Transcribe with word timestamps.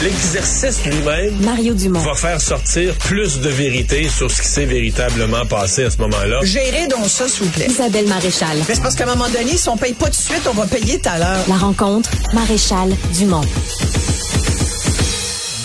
L'exercice 0.00 0.84
lui-même 0.84 1.34
Mario 1.40 1.74
Dumont. 1.74 1.98
va 1.98 2.14
faire 2.14 2.40
sortir 2.40 2.94
plus 2.98 3.40
de 3.40 3.48
vérité 3.48 4.08
sur 4.08 4.30
ce 4.30 4.42
qui 4.42 4.46
s'est 4.46 4.64
véritablement 4.64 5.44
passé 5.44 5.82
à 5.82 5.90
ce 5.90 5.98
moment-là. 5.98 6.38
Gérez 6.44 6.86
donc 6.86 7.06
ça, 7.06 7.26
s'il 7.26 7.46
vous 7.46 7.50
plaît. 7.50 7.66
Isabelle 7.68 8.06
Maréchal. 8.06 8.58
Mais 8.68 8.76
c'est 8.76 8.80
parce 8.80 8.94
qu'à 8.94 9.04
un 9.10 9.16
moment 9.16 9.28
donné, 9.28 9.56
si 9.56 9.68
on 9.68 9.76
paye 9.76 9.94
pas 9.94 10.04
tout 10.04 10.12
de 10.12 10.16
suite, 10.16 10.48
on 10.48 10.54
va 10.54 10.66
payer 10.66 11.00
tout 11.00 11.08
à 11.08 11.18
l'heure. 11.18 11.44
La 11.48 11.56
rencontre, 11.56 12.10
Maréchal 12.32 12.90
Dumont. 13.18 13.40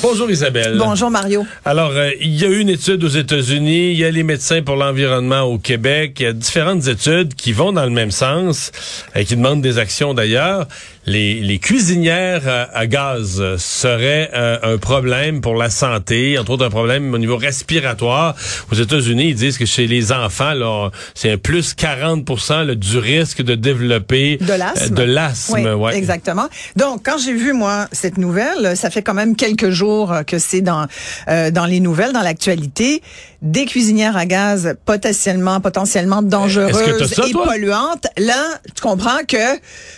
Bonjour 0.02 0.30
Isabelle. 0.30 0.76
Bonjour, 0.78 1.10
Mario. 1.10 1.46
Alors, 1.64 1.92
euh, 1.92 2.10
il 2.20 2.36
y 2.36 2.44
a 2.44 2.50
eu 2.50 2.60
une 2.60 2.68
étude 2.68 3.02
aux 3.06 3.08
États-Unis, 3.08 3.92
il 3.92 3.98
y 3.98 4.04
a 4.04 4.12
les 4.12 4.24
médecins 4.24 4.62
pour 4.62 4.76
l'environnement 4.76 5.44
au 5.44 5.58
Québec, 5.58 6.18
il 6.20 6.24
y 6.24 6.26
a 6.26 6.34
différentes 6.34 6.88
études 6.88 7.36
qui 7.36 7.54
vont 7.54 7.72
dans 7.72 7.86
le 7.86 7.90
même 7.90 8.12
sens 8.12 8.74
et 9.16 9.24
qui 9.24 9.38
demandent 9.38 9.62
des 9.62 9.78
actions 9.78 10.14
d'ailleurs. 10.14 10.68
Les, 11.06 11.42
les 11.42 11.60
cuisinières 11.60 12.48
à, 12.48 12.78
à 12.78 12.88
gaz 12.88 13.44
seraient 13.58 14.30
euh, 14.34 14.58
un 14.76 14.78
problème 14.78 15.42
pour 15.42 15.56
la 15.56 15.70
santé, 15.70 16.38
entre 16.40 16.52
autres 16.52 16.66
un 16.66 16.70
problème 16.70 17.14
au 17.14 17.18
niveau 17.18 17.36
respiratoire. 17.36 18.36
Aux 18.72 18.76
États-Unis, 18.76 19.30
ils 19.30 19.36
disent 19.36 19.58
que 19.58 19.66
chez 19.66 19.86
les 19.86 20.14
enfants, 20.14 20.54
là, 20.54 20.90
c'est 21.14 21.32
un 21.32 21.38
plus 21.38 21.74
40 21.74 22.30
là, 22.66 22.76
du 22.76 22.98
risque 23.00 23.42
de 23.42 23.56
développer 23.56 24.38
De 24.38 24.54
l'asthme. 24.54 24.94
euh, 24.94 24.96
de 24.96 25.04
l'asthme, 25.04 25.54
Oui, 25.76 25.82
ouais. 25.82 25.98
exactement. 25.98 26.48
Donc, 26.78 27.02
quand 27.04 27.18
j'ai 27.18 27.34
vu, 27.34 27.52
moi, 27.52 27.88
cette 27.92 28.18
nouvelle, 28.18 28.78
ça 28.78 28.90
fait 28.90 29.02
quand 29.02 29.14
même 29.14 29.36
quelques 29.36 29.72
jours 29.72 30.14
que 30.26 30.40
c'est 30.40 30.62
dans, 30.62 30.88
euh, 31.28 31.52
dans 31.52 31.66
les 31.66 31.82
nouvelles, 31.82 32.14
dans 32.14 32.22
l'actualité, 32.22 33.02
des 33.44 33.66
cuisinières 33.66 34.16
à 34.18 34.26
gaz 34.26 34.76
potentiellement, 34.86 35.60
potentiellement 35.60 36.22
dangereuses 36.22 37.06
ça, 37.06 37.28
et 37.28 37.32
toi? 37.32 37.46
polluantes. 37.46 38.08
Là, 38.18 38.42
tu 38.74 38.82
comprends 38.82 39.20
que 39.28 39.38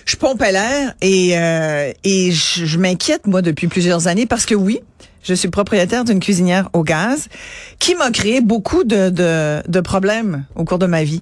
je 0.05 0.15
pompe 0.15 0.41
l'air 0.41 0.95
et, 1.01 1.37
euh, 1.37 1.91
et 2.03 2.31
je, 2.31 2.65
je 2.65 2.77
m'inquiète, 2.79 3.27
moi, 3.27 3.41
depuis 3.43 3.67
plusieurs 3.67 4.07
années 4.07 4.25
parce 4.25 4.47
que 4.47 4.55
oui, 4.55 4.79
je 5.23 5.33
suis 5.35 5.49
propriétaire 5.49 6.03
d'une 6.03 6.19
cuisinière 6.19 6.69
au 6.73 6.83
gaz 6.83 7.27
qui 7.79 7.93
m'a 7.95 8.09
créé 8.09 8.41
beaucoup 8.41 8.83
de, 8.83 9.09
de, 9.09 9.61
de 9.67 9.79
problèmes 9.79 10.45
au 10.55 10.65
cours 10.65 10.79
de 10.79 10.87
ma 10.87 11.03
vie. 11.03 11.21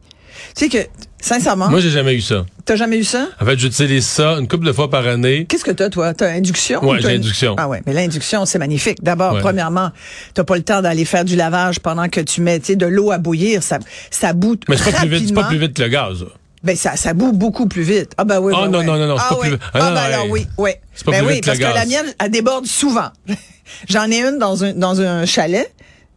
Tu 0.56 0.66
sais 0.66 0.70
que, 0.70 0.88
sincèrement, 1.22 1.70
Moi, 1.70 1.80
j'ai 1.80 1.90
jamais 1.90 2.14
eu 2.14 2.22
ça. 2.22 2.46
t'as 2.66 2.76
jamais 2.76 2.98
eu 2.98 3.04
ça? 3.04 3.28
En 3.42 3.46
fait, 3.46 3.58
j'utilise 3.58 4.06
ça 4.06 4.34
une 4.40 4.48
couple 4.48 4.66
de 4.66 4.72
fois 4.74 4.90
par 4.90 5.08
année. 5.08 5.46
Qu'est-ce 5.48 5.64
que 5.66 5.72
t'as, 5.72 5.90
toi? 5.90 6.14
T'as 6.14 6.32
induction? 6.32 6.84
Ouais, 6.84 6.98
ou 6.98 7.02
t'as 7.02 7.10
j'ai 7.10 7.16
induction. 7.16 7.56
Ah 7.58 7.68
ouais, 7.68 7.82
mais 7.86 7.94
l'induction, 7.94 8.46
c'est 8.46 8.60
magnifique. 8.60 9.04
D'abord, 9.04 9.34
Ouais. 9.36 9.42
premièrement, 9.42 9.92
t'as 10.34 10.44
pas 10.44 10.56
le 10.56 10.64
temps 10.64 10.82
d'aller 10.82 11.06
faire 11.06 11.26
du 11.26 11.36
lavage 11.36 11.80
pendant 11.80 12.08
que 12.10 12.20
tu 12.22 12.42
mets 12.42 12.60
de 12.60 12.86
l'eau 12.86 13.12
à 13.12 13.18
bouillir. 13.18 13.64
Ça, 13.64 13.80
ça 14.12 14.34
bout 14.34 14.60
Mais 14.70 14.78
c'est 14.78 14.92
pas 14.92 15.00
plus 15.00 15.10
vite, 15.10 15.28
c'est 15.28 15.34
pas 15.34 15.44
plus 15.46 15.58
vite 15.58 15.74
que 15.74 15.82
le 15.84 15.90
gaz. 15.90 16.26
Ben, 16.64 16.78
ça, 16.78 16.96
ça 16.96 17.14
bout 17.14 17.34
beaucoup 17.34 17.68
plus 17.68 17.82
vite. 17.84 18.14
Ah 18.18 18.24
ben 18.24 18.40
oui, 18.40 18.54
Ah 18.56 18.62
ben 18.62 18.72
non, 18.72 18.80
ouais. 18.80 18.86
non, 18.86 18.96
non, 18.98 19.08
non, 19.08 19.18
c'est 19.18 19.24
ah 19.26 19.34
pas 19.36 19.40
oui. 19.42 19.50
plus- 19.50 19.58
ah 19.62 19.70
Ah, 19.74 19.80
non, 19.80 19.94
ben 19.96 19.98
alors 20.02 20.30
oui, 20.30 20.48
oui. 20.58 20.72
C'est 20.94 21.04
pas 21.06 21.12
ben 21.12 21.18
plus 21.20 21.28
oui, 21.28 21.34
vite 21.34 21.42
que 21.44 21.48
parce 21.50 21.60
le 21.60 21.66
que 21.68 21.74
la 21.74 21.86
mienne, 21.86 22.14
elle 22.20 22.32
déborde 22.32 22.66
souvent. 22.66 23.10
J'en 23.90 24.10
ai 24.10 24.22
une 24.22 24.38
dans 24.40 24.64
un, 24.64 24.72
dans 24.74 25.02
un 25.02 25.26
chalet. 25.26 25.70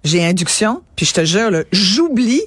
J'ai 0.04 0.24
induction, 0.24 0.82
puis 0.94 1.04
je 1.04 1.12
te 1.14 1.24
jure, 1.24 1.50
j'oublie 1.72 2.42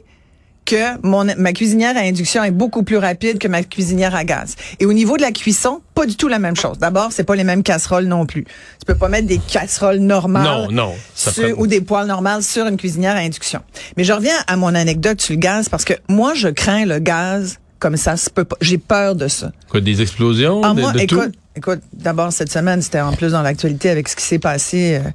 que 0.69 1.05
mon, 1.07 1.25
ma 1.37 1.53
cuisinière 1.53 1.97
à 1.97 2.01
induction 2.01 2.43
est 2.43 2.51
beaucoup 2.51 2.83
plus 2.83 2.97
rapide 2.97 3.39
que 3.39 3.47
ma 3.47 3.63
cuisinière 3.63 4.13
à 4.15 4.23
gaz. 4.23 4.55
Et 4.79 4.85
au 4.85 4.93
niveau 4.93 5.17
de 5.17 5.21
la 5.23 5.31
cuisson, 5.31 5.81
pas 5.95 6.05
du 6.05 6.15
tout 6.15 6.27
la 6.27 6.37
même 6.39 6.55
chose. 6.55 6.77
D'abord, 6.77 7.09
c'est 7.11 7.23
pas 7.23 7.35
les 7.35 7.43
mêmes 7.43 7.63
casseroles 7.63 8.05
non 8.05 8.25
plus. 8.25 8.43
Tu 8.43 8.85
peux 8.85 8.95
pas 8.95 9.09
mettre 9.09 9.27
des 9.27 9.39
casseroles 9.39 9.97
normales 9.99 10.43
Non, 10.43 10.71
non, 10.71 10.93
ça 11.15 11.31
sur- 11.31 11.49
prend- 11.49 11.61
ou 11.63 11.67
des 11.67 11.81
poêles 11.81 12.07
normales 12.07 12.43
sur 12.43 12.67
une 12.67 12.77
cuisinière 12.77 13.15
à 13.15 13.19
induction. 13.19 13.61
Mais 13.97 14.03
je 14.03 14.13
reviens 14.13 14.35
à 14.47 14.55
mon 14.57 14.75
anecdote 14.75 15.19
sur 15.21 15.33
le 15.33 15.39
gaz 15.39 15.69
parce 15.69 15.85
que 15.85 15.93
moi, 16.07 16.33
je 16.35 16.49
crains 16.49 16.85
le 16.85 16.99
gaz 16.99 17.59
comme 17.79 17.97
ça 17.97 18.15
se 18.17 18.29
peut 18.29 18.43
pas. 18.43 18.57
J'ai 18.61 18.77
peur 18.77 19.15
de 19.15 19.27
ça. 19.27 19.51
Quoi, 19.69 19.81
des 19.81 20.01
explosions, 20.01 20.61
Ah, 20.63 20.73
de, 20.73 20.81
moi, 20.81 20.91
de 20.91 20.99
écoute, 20.99 21.31
tout? 21.31 21.39
écoute, 21.55 21.79
d'abord 21.93 22.31
cette 22.33 22.51
semaine, 22.51 22.81
c'était 22.81 22.99
en 23.01 23.13
plus 23.13 23.31
dans 23.31 23.41
l'actualité 23.41 23.89
avec 23.89 24.07
ce 24.09 24.15
qui 24.15 24.23
s'est 24.23 24.37
passé 24.39 24.99
euh, 25.03 25.09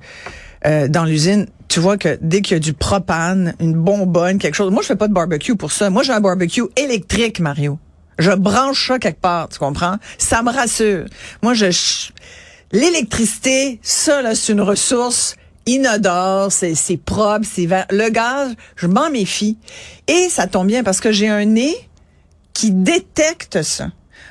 euh, 0.66 0.88
dans 0.88 1.04
l'usine. 1.04 1.46
Tu 1.68 1.80
vois 1.80 1.96
que 1.96 2.18
dès 2.20 2.40
qu'il 2.42 2.54
y 2.54 2.56
a 2.56 2.60
du 2.60 2.72
propane, 2.72 3.54
une 3.60 3.74
bonbonne, 3.74 4.38
quelque 4.38 4.54
chose. 4.54 4.70
Moi, 4.70 4.82
je 4.82 4.88
fais 4.88 4.96
pas 4.96 5.08
de 5.08 5.12
barbecue 5.12 5.56
pour 5.56 5.72
ça. 5.72 5.90
Moi, 5.90 6.02
j'ai 6.02 6.12
un 6.12 6.20
barbecue 6.20 6.62
électrique, 6.76 7.40
Mario. 7.40 7.78
Je 8.18 8.30
branche 8.30 8.88
ça 8.88 8.98
quelque 8.98 9.20
part, 9.20 9.48
tu 9.48 9.58
comprends? 9.58 9.96
Ça 10.18 10.42
me 10.42 10.50
rassure. 10.50 11.06
Moi, 11.42 11.54
je 11.54 11.66
l'électricité, 12.72 13.80
ça 13.82 14.22
là, 14.22 14.34
c'est 14.34 14.52
une 14.52 14.60
ressource 14.60 15.36
inodore, 15.66 16.52
c'est 16.52 16.74
c'est 16.74 16.96
propre, 16.96 17.46
c'est 17.50 17.66
vert. 17.66 17.86
Le 17.90 18.10
gaz, 18.10 18.54
je 18.76 18.86
m'en 18.86 19.10
méfie. 19.10 19.56
Et 20.06 20.28
ça 20.28 20.46
tombe 20.46 20.66
bien 20.66 20.82
parce 20.82 21.00
que 21.00 21.12
j'ai 21.12 21.28
un 21.28 21.44
nez 21.44 21.74
qui 22.52 22.70
détecte 22.70 23.62
ça. 23.62 23.88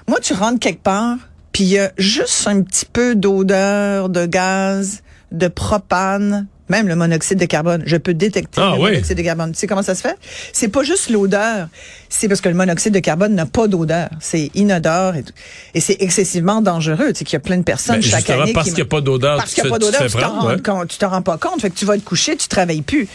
Moi, 0.08 0.20
tu 0.20 0.34
rentres 0.34 0.60
quelque 0.60 0.84
part, 0.84 1.18
puis 1.52 1.64
il 1.64 1.70
y 1.70 1.80
a 1.80 1.92
juste 1.98 2.48
un 2.48 2.62
petit 2.62 2.86
peu 2.86 3.16
d'odeur 3.16 4.10
de 4.10 4.26
gaz, 4.26 5.03
de 5.34 5.48
propane, 5.48 6.48
même 6.70 6.88
le 6.88 6.96
monoxyde 6.96 7.38
de 7.40 7.46
carbone. 7.46 7.84
Je 7.86 7.98
peux 7.98 8.14
détecter 8.14 8.62
Ah 8.62 8.74
le 8.76 8.82
oui. 8.82 8.92
monoxyde 8.92 9.18
de 9.18 9.22
carbone. 9.24 9.52
Tu 9.52 9.60
sais 9.60 9.68
comment 9.68 9.82
ça 9.82 9.96
se 9.96 10.02
fait? 10.02 10.16
C'est 10.54 10.70
pas 10.70 10.84
juste 10.84 11.10
l'odeur. 11.10 11.68
C'est 12.08 12.28
parce 12.28 12.40
que 12.40 12.50
le 12.50 12.56
monoxyde 12.56 12.94
de 12.94 13.00
carbone 13.00 13.34
n'a 13.36 13.46
pas 13.46 13.68
d'odeur. 13.68 14.10
C'est 14.20 14.50
inodore 14.56 15.16
et, 15.16 15.26
et 15.74 15.80
c'est 15.82 15.98
excessivement 16.00 16.62
dangereux. 16.62 17.08
Tu 17.14 17.20
sais 17.20 17.26
qu'il 17.26 17.34
y 17.34 17.38
a 17.38 17.40
plein 17.42 17.58
de 17.58 17.64
personnes 17.64 17.96
Ben, 17.96 18.02
chaque 18.04 18.30
année 18.30 18.54
parce 18.54 18.68
qui 18.70 18.76
qu'il 18.76 18.84
n'y 18.84 18.88
a 18.88 18.90
pas 18.90 19.02
d'odeur, 19.02 19.38
parce 19.38 19.54
qu'il 19.54 19.64
n'y 19.64 19.70
a 19.70 19.74
pas 19.74 19.80
d'odeur, 19.80 20.06
tu 20.06 20.18
t'en 20.18 20.40
rends 20.40 20.48
ouais. 20.48 20.88
t'en 21.00 21.10
rends 21.10 21.22
pas 21.22 21.38
compte, 21.38 21.60
fait 21.62 21.70
que 21.70 21.76
tu 21.78 21.86
vas 21.86 21.98
te 21.98 22.04
coucher, 22.04 22.38
tu 22.38 22.48
travailles 22.48 22.82
plus. 22.82 23.08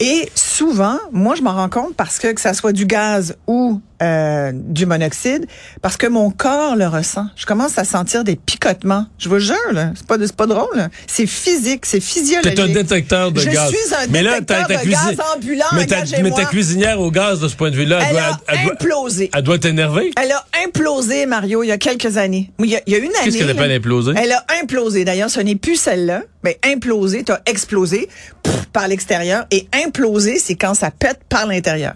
Et 0.00 0.28
souvent, 0.34 0.98
moi, 1.12 1.34
je 1.36 1.42
m'en 1.42 1.54
rends 1.54 1.68
compte 1.68 1.94
parce 1.96 2.18
que 2.18 2.32
que 2.32 2.40
ça 2.40 2.52
soit 2.52 2.72
du 2.72 2.84
gaz 2.84 3.36
ou 3.46 3.80
euh, 4.02 4.50
du 4.54 4.86
monoxyde, 4.86 5.46
parce 5.82 5.96
que 5.96 6.06
mon 6.06 6.30
corps 6.30 6.76
le 6.76 6.86
ressent. 6.86 7.26
Je 7.36 7.46
commence 7.46 7.78
à 7.78 7.84
sentir 7.84 8.24
des 8.24 8.36
picotements. 8.36 9.06
Je 9.18 9.28
vous 9.28 9.38
jure, 9.38 9.54
là, 9.72 9.92
c'est 9.94 10.06
pas, 10.06 10.16
c'est 10.20 10.34
pas 10.34 10.46
drôle. 10.46 10.66
là. 10.76 10.88
C'est 11.06 11.26
physique, 11.26 11.86
c'est 11.86 12.00
physiologique. 12.00 12.54
T'es 12.54 12.60
un 12.60 12.68
détecteur 12.68 13.30
de 13.32 13.40
je 13.40 13.50
gaz. 13.50 13.68
suis 13.68 13.94
un 13.94 14.06
mais 14.10 14.22
là, 14.22 14.32
détecteur 14.40 14.66
ta, 14.66 14.74
ta 14.74 14.80
de 14.80 14.80
cuisine- 14.82 15.16
gaz 15.16 15.26
ambulant, 15.36 15.64
mais 15.74 15.86
ta, 15.86 15.96
engagez-moi. 15.98 16.30
mais 16.30 16.42
ta 16.42 16.44
cuisinière 16.48 17.00
au 17.00 17.10
gaz, 17.10 17.40
de 17.40 17.48
ce 17.48 17.54
point 17.56 17.70
de 17.70 17.76
vue-là, 17.76 17.98
elle, 18.00 18.06
Elle 18.08 18.12
doit, 18.14 18.22
a 18.22 18.40
elle, 18.64 18.70
implosé. 18.72 19.30
elle 19.34 19.42
doit 19.42 19.58
t'énerver? 19.58 20.10
Elle 20.20 20.32
a 20.32 20.44
implosé, 20.66 21.26
Mario, 21.26 21.62
il 21.62 21.68
y 21.68 21.72
a 21.72 21.78
quelques 21.78 22.16
années. 22.16 22.50
Oui, 22.58 22.68
Il 22.68 22.72
y 22.72 22.76
a, 22.76 22.80
il 22.86 22.92
y 22.92 22.96
a 22.96 22.98
une 22.98 23.04
année. 23.06 23.14
Qu'est-ce 23.24 23.38
qu'elle 23.38 23.46
là, 23.46 23.52
appelle 23.52 23.72
imploser? 23.72 24.12
Elle 24.16 24.32
a 24.32 24.44
implosé. 24.62 25.04
D'ailleurs, 25.04 25.30
ce 25.30 25.40
n'est 25.40 25.56
plus 25.56 25.76
celle-là. 25.76 26.22
Mais 26.42 26.58
implosé, 26.64 27.24
t'as 27.24 27.38
explosé 27.46 28.08
pff, 28.42 28.66
par 28.66 28.86
l'extérieur. 28.88 29.46
Et 29.50 29.66
implosé, 29.86 30.38
c'est 30.38 30.56
quand 30.56 30.74
ça 30.74 30.90
pète 30.90 31.20
par 31.28 31.46
l'intérieur. 31.46 31.94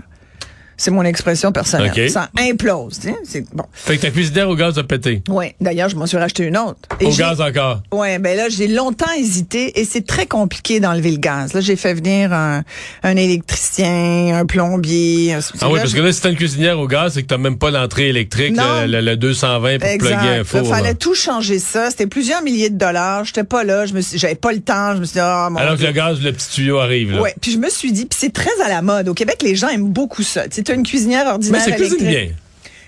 C'est 0.81 0.91
mon 0.93 1.03
expression 1.03 1.51
personnelle. 1.53 2.09
Ça 2.11 2.31
implose. 2.39 2.95
sais, 2.95 3.15
C'est 3.25 3.45
bon. 3.53 3.65
Fait 3.73 3.97
que 3.97 4.03
ta 4.03 4.11
cuisinière 4.11 4.49
au 4.49 4.55
gaz 4.55 4.79
a 4.79 4.85
pété. 4.85 5.23
Ouais. 5.29 5.55
D'ailleurs, 5.61 5.89
je 5.89 5.97
m'en 5.97 6.07
suis 6.07 6.17
racheté 6.17 6.45
une 6.45 6.57
autre. 6.57 6.79
Et 7.01 7.07
Au 7.07 7.11
gaz 7.11 7.41
encore. 7.41 7.83
Ouais, 7.93 8.19
ben 8.21 8.37
là, 8.37 8.49
j'ai 8.49 8.69
longtemps 8.69 9.11
hésité 9.19 9.79
et 9.81 9.85
c'est 9.85 10.07
très 10.07 10.27
compliqué 10.27 10.79
d'enlever 10.81 11.11
le 11.11 11.17
gaz. 11.19 11.53
Là, 11.53 11.61
j'ai 11.61 11.75
fait 11.77 11.95
venir 11.95 12.33
un, 12.33 12.63
un 13.03 13.17
électricien, 13.17 14.37
un 14.39 14.47
plombier. 14.47 15.35
un- 15.35 15.41
Ah 15.61 15.69
oui, 15.71 15.79
parce 15.81 15.93
que 15.95 16.01
là, 16.01 16.13
si 16.13 16.21
t'as 16.21 16.31
une 16.31 16.37
cuisinière 16.37 16.79
au 16.79 16.87
gaz, 16.87 17.15
c'est 17.15 17.23
que 17.23 17.27
t'as 17.29 17.39
même 17.39 17.59
pas 17.59 17.71
l'entrée 17.71 18.09
électrique, 18.09 18.55
le, 18.57 18.87
le- 18.87 19.01
le 19.01 19.17
220 19.17 19.79
pour 19.81 19.89
plugger 19.99 20.15
un 20.15 20.19
Exact. 20.41 20.45
four. 20.45 20.61
Il 20.65 20.69
fallait 20.69 20.89
là. 20.91 20.95
tout 20.95 21.15
changer 21.15 21.59
ça. 21.59 21.91
C'était 21.91 22.07
plusieurs 22.07 22.43
milliers 22.43 22.71
de 22.71 22.79
dollars. 22.79 23.25
J'étais 23.25 23.45
pas 23.45 23.65
là. 23.65 23.85
Je 23.87 23.95
me 23.95 24.01
j'avais 24.01 24.35
pas 24.37 24.53
le 24.53 24.61
temps. 24.61 24.95
Je 24.95 25.01
me 25.01 25.05
suis 25.05 25.15
dit, 25.15 25.21
ah, 25.21 25.49
mon 25.51 25.57
Alors 25.59 25.77
que 25.77 25.83
le 25.83 25.93
gaz, 25.93 26.21
le 26.21 26.33
petit 26.33 26.49
tuyau 26.51 26.79
arrive. 26.79 27.19
Ouais. 27.21 27.35
Puis 27.41 27.53
je 27.53 27.59
me 27.59 27.69
suis 27.69 27.91
dit, 27.93 28.07
puis 28.07 28.17
c'est 28.21 28.33
très 28.33 28.51
à 28.65 28.69
la 28.69 28.83
mode. 28.83 29.09
Au 29.09 29.15
Québec, 29.15 29.39
les 29.43 29.57
gens 29.57 29.69
aiment 29.69 29.89
beaucoup 29.91 30.23
ça. 30.23 30.45
Une 30.75 30.83
cuisinière 30.83 31.25
Mais 31.25 31.31
ordinaire 31.31 31.63
c'est 31.65 31.75
cuisine 31.77 32.01
électrique. 32.01 32.29
bien. 32.29 32.37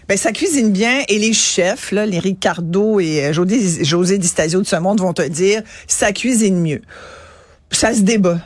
Ben, 0.09 0.17
ça 0.17 0.33
cuisine 0.33 0.73
bien 0.73 1.03
et 1.09 1.19
les 1.19 1.33
chefs, 1.33 1.93
là, 1.93 2.05
les 2.05 2.19
Ricardo 2.19 2.99
et 2.99 3.27
euh, 3.27 3.33
José, 3.33 3.85
José 3.85 4.19
de 4.61 4.67
ce 4.67 4.77
monde 4.77 5.01
vont 5.01 5.13
te 5.13 5.23
dire, 5.23 5.63
ça 5.87 6.13
cuisine 6.13 6.61
mieux. 6.61 6.83
Ça 7.71 7.95
se 7.95 8.01
débat. 8.01 8.41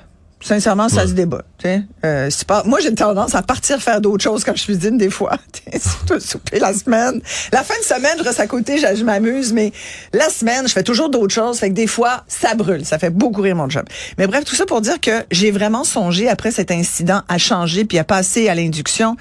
Sincèrement, 0.45 0.91
ça 0.91 1.07
se 1.07 1.13
débat. 1.13 1.43
Euh, 1.65 2.29
c'est 2.29 2.47
pas, 2.47 2.63
moi, 2.65 2.79
j'ai 2.79 2.95
tendance 2.95 3.35
à 3.35 3.41
partir 3.41 3.81
faire 3.81 4.03
d'autres 4.03 4.23
choses 4.23 4.45
quand 4.45 4.55
je 4.55 4.65
cuisine 4.65 4.99
des 4.99 5.09
fois. 5.09 5.39
Surtout 5.81 6.21
souper 6.21 6.59
la 6.59 6.75
semaine. 6.75 7.23
La 7.51 7.63
fin 7.63 7.75
de 7.79 7.85
semaine, 7.85 8.19
je 8.19 8.25
reste 8.25 8.41
à 8.41 8.47
côté, 8.47 8.77
je, 8.77 8.95
je 8.95 9.05
m'amuse, 9.05 9.55
mais 9.55 9.73
la 10.13 10.29
semaine, 10.29 10.69
je 10.69 10.73
fais 10.75 10.83
toujours 10.83 11.09
d'autres 11.09 11.33
choses. 11.33 11.59
Fait 11.59 11.71
que 11.71 11.75
des 11.75 11.87
fois, 11.87 12.25
ça 12.29 12.55
brûle. 12.55 12.85
Ça 12.85 12.99
fait 12.99 13.09
beaucoup 13.09 13.41
rire 13.41 13.57
mon 13.57 13.71
job. 13.71 13.85
Mais 14.19 14.27
bref, 14.27 14.45
tout 14.45 14.55
ça 14.55 14.67
pour 14.67 14.83
dire 14.83 15.01
que 15.01 15.25
j'ai 15.31 15.51
vraiment 15.51 15.83
songé 15.83 16.29
après 16.29 16.51
cet 16.51 16.71
incident 16.71 17.23
à 17.29 17.39
changer 17.39 17.87
puis 17.87 17.99
à 17.99 18.05
passer 18.05 18.51
à 18.51 18.55
l'induction. 18.55 19.17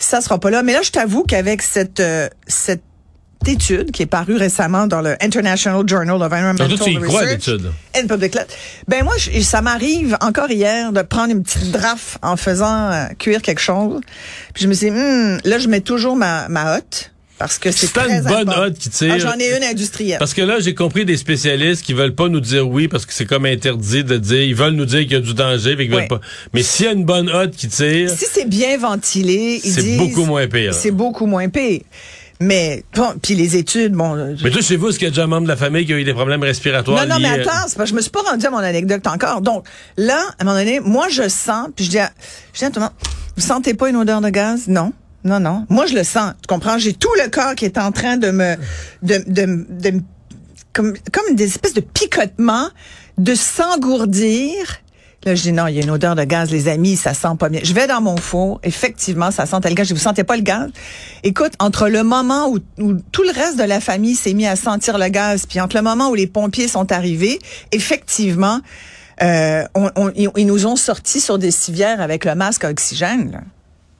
Ça 0.00 0.20
sera 0.20 0.40
pas 0.40 0.50
là. 0.50 0.64
Mais 0.64 0.72
là, 0.72 0.82
je 0.82 0.90
t'avoue 0.90 1.22
qu'avec 1.22 1.62
cette 1.62 2.02
cette 2.48 2.82
cette 2.84 2.93
étude 3.46 3.90
qui 3.90 4.02
est 4.02 4.06
parue 4.06 4.36
récemment 4.36 4.86
dans 4.86 5.00
le 5.02 5.16
International 5.22 5.82
Journal 5.86 6.16
of 6.16 6.22
Environmental 6.32 6.68
crois, 6.76 7.20
Research 7.20 7.48
and 7.96 8.06
Public 8.06 8.34
Health. 8.36 8.56
Ben 8.88 9.04
moi, 9.04 9.14
je- 9.18 9.40
ça 9.40 9.60
m'arrive 9.60 10.16
encore 10.20 10.50
hier 10.50 10.92
de 10.92 11.02
prendre 11.02 11.30
une 11.32 11.42
petite 11.42 11.70
draft 11.70 12.18
en 12.22 12.36
faisant 12.36 12.90
euh, 12.90 13.06
cuire 13.18 13.42
quelque 13.42 13.60
chose. 13.60 14.00
Puis 14.54 14.64
je 14.64 14.68
me 14.68 14.74
suis 14.74 14.86
dit, 14.90 14.92
Hmm, 14.96 15.38
là, 15.44 15.58
je 15.58 15.68
mets 15.68 15.80
toujours 15.80 16.16
ma, 16.16 16.48
ma 16.48 16.76
hotte 16.76 17.10
parce 17.36 17.58
que 17.58 17.70
c'est 17.72 17.92
très 17.92 18.16
une 18.18 18.22
bonne 18.24 18.48
hotte 18.48 18.78
qui 18.78 18.88
tire- 18.90 19.12
Ah, 19.14 19.18
J'en 19.18 19.36
ai 19.38 19.56
une 19.56 19.64
industrielle. 19.64 20.18
Parce 20.20 20.32
que 20.34 20.40
là, 20.42 20.60
j'ai 20.60 20.74
compris 20.74 21.04
des 21.04 21.16
spécialistes 21.16 21.84
qui 21.84 21.92
veulent 21.92 22.14
pas 22.14 22.28
nous 22.28 22.40
dire 22.40 22.66
oui 22.68 22.86
parce 22.88 23.04
que 23.04 23.12
c'est 23.12 23.26
comme 23.26 23.44
interdit 23.44 24.04
de 24.04 24.16
dire. 24.16 24.42
Ils 24.42 24.54
veulent 24.54 24.74
nous 24.74 24.84
dire 24.86 25.00
qu'il 25.00 25.12
y 25.12 25.16
a 25.16 25.20
du 25.20 25.34
danger, 25.34 25.74
mais 25.76 25.84
qu'ils 25.86 25.94
Ouais. 25.94 26.00
veulent 26.02 26.08
pas. 26.20 26.20
Mais 26.54 26.62
s'il 26.62 26.86
y 26.86 26.88
a 26.88 26.92
une 26.92 27.04
bonne 27.04 27.28
hotte 27.28 27.50
qui 27.56 27.68
tire, 27.68 28.08
si 28.10 28.24
c'est 28.32 28.48
bien 28.48 28.78
ventilé, 28.78 29.60
ils 29.64 29.70
C'est 29.72 29.82
disent- 29.82 29.98
beaucoup 29.98 30.24
moins 30.24 30.46
pire. 30.46 30.72
C'est 30.72 30.92
beaucoup 30.92 31.26
moins 31.26 31.48
pire. 31.48 31.80
Mais 32.40 32.84
bon, 32.94 33.14
puis 33.22 33.34
les 33.34 33.56
études, 33.56 33.92
bon. 33.92 34.16
euh, 34.16 34.34
mais 34.42 34.50
toi, 34.50 34.60
chez 34.60 34.76
vous, 34.76 34.88
est-ce 34.88 34.98
qu'il 34.98 35.06
y 35.06 35.08
a 35.08 35.10
déjà 35.10 35.24
un 35.24 35.28
membre 35.28 35.44
de 35.44 35.48
la 35.48 35.56
famille 35.56 35.86
qui 35.86 35.92
a 35.92 35.96
eu 35.98 36.04
des 36.04 36.14
problèmes 36.14 36.42
respiratoires 36.42 37.06
Non, 37.06 37.14
non, 37.14 37.20
mais 37.20 37.28
attends, 37.40 37.68
c'est 37.68 37.76
parce 37.76 37.90
que 37.90 37.90
je 37.90 37.94
me 37.94 38.00
suis 38.00 38.10
pas 38.10 38.22
rendu 38.22 38.44
à 38.44 38.50
mon 38.50 38.58
anecdote 38.58 39.06
encore. 39.06 39.40
Donc, 39.40 39.66
là, 39.96 40.20
à 40.38 40.42
un 40.42 40.44
moment 40.44 40.58
donné, 40.58 40.80
moi, 40.80 41.08
je 41.08 41.28
sens, 41.28 41.68
puis 41.74 41.84
je 41.84 41.90
dis 41.90 41.98
à, 41.98 42.10
je 42.52 42.58
dis 42.58 42.64
à 42.64 42.70
tout 42.70 42.80
le 42.80 42.82
monde, 42.86 42.92
vous 43.36 43.42
sentez 43.42 43.74
pas 43.74 43.88
une 43.88 43.96
odeur 43.96 44.20
de 44.20 44.28
gaz? 44.30 44.68
Non. 44.68 44.92
Non, 45.22 45.40
non. 45.40 45.64
Moi, 45.70 45.86
je 45.86 45.94
le 45.94 46.04
sens. 46.04 46.32
Tu 46.42 46.46
comprends? 46.48 46.76
J'ai 46.76 46.92
tout 46.92 47.08
le 47.22 47.30
corps 47.30 47.54
qui 47.54 47.64
est 47.64 47.78
en 47.78 47.92
train 47.92 48.16
de 48.18 48.30
me, 48.30 48.56
de, 49.02 49.22
de, 49.26 49.66
de, 49.70 49.90
me- 49.92 50.02
comme, 50.72 50.92
comme 51.12 51.34
des 51.34 51.44
espèces 51.44 51.72
de 51.74 51.80
picotements, 51.80 52.68
de 53.16 53.34
s'engourdir. 53.34 54.56
Là, 55.24 55.34
je 55.34 55.42
dis 55.42 55.52
non, 55.52 55.66
il 55.66 55.76
y 55.76 55.80
a 55.80 55.82
une 55.82 55.90
odeur 55.90 56.14
de 56.14 56.24
gaz, 56.24 56.50
les 56.50 56.68
amis, 56.68 56.96
ça 56.96 57.14
sent 57.14 57.28
pas 57.38 57.48
bien. 57.48 57.60
Je 57.64 57.72
vais 57.72 57.86
dans 57.86 58.00
mon 58.02 58.16
four, 58.18 58.60
effectivement, 58.62 59.30
ça 59.30 59.46
sentait 59.46 59.70
le 59.70 59.74
gaz. 59.74 59.86
Je 59.88 59.94
dis, 59.94 59.98
vous 59.98 60.04
sentez 60.04 60.22
pas 60.24 60.36
le 60.36 60.42
gaz? 60.42 60.70
Écoute, 61.22 61.52
entre 61.60 61.88
le 61.88 62.02
moment 62.02 62.48
où, 62.50 62.58
où 62.78 62.92
tout 63.12 63.22
le 63.22 63.30
reste 63.32 63.58
de 63.58 63.62
la 63.64 63.80
famille 63.80 64.16
s'est 64.16 64.34
mis 64.34 64.46
à 64.46 64.54
sentir 64.56 64.98
le 64.98 65.08
gaz, 65.08 65.46
puis 65.46 65.60
entre 65.60 65.76
le 65.76 65.82
moment 65.82 66.10
où 66.10 66.14
les 66.14 66.26
pompiers 66.26 66.68
sont 66.68 66.92
arrivés, 66.92 67.38
effectivement, 67.72 68.60
euh, 69.22 69.64
on- 69.74 69.90
on- 69.96 70.12
ils, 70.14 70.46
nous 70.46 70.66
ont 70.66 70.76
sortis 70.76 71.20
sur 71.20 71.38
des 71.38 71.50
civières 71.50 72.00
avec 72.00 72.24
le 72.24 72.34
masque 72.34 72.64
à 72.64 72.70
oxygène. 72.70 73.30
là. 73.32 73.40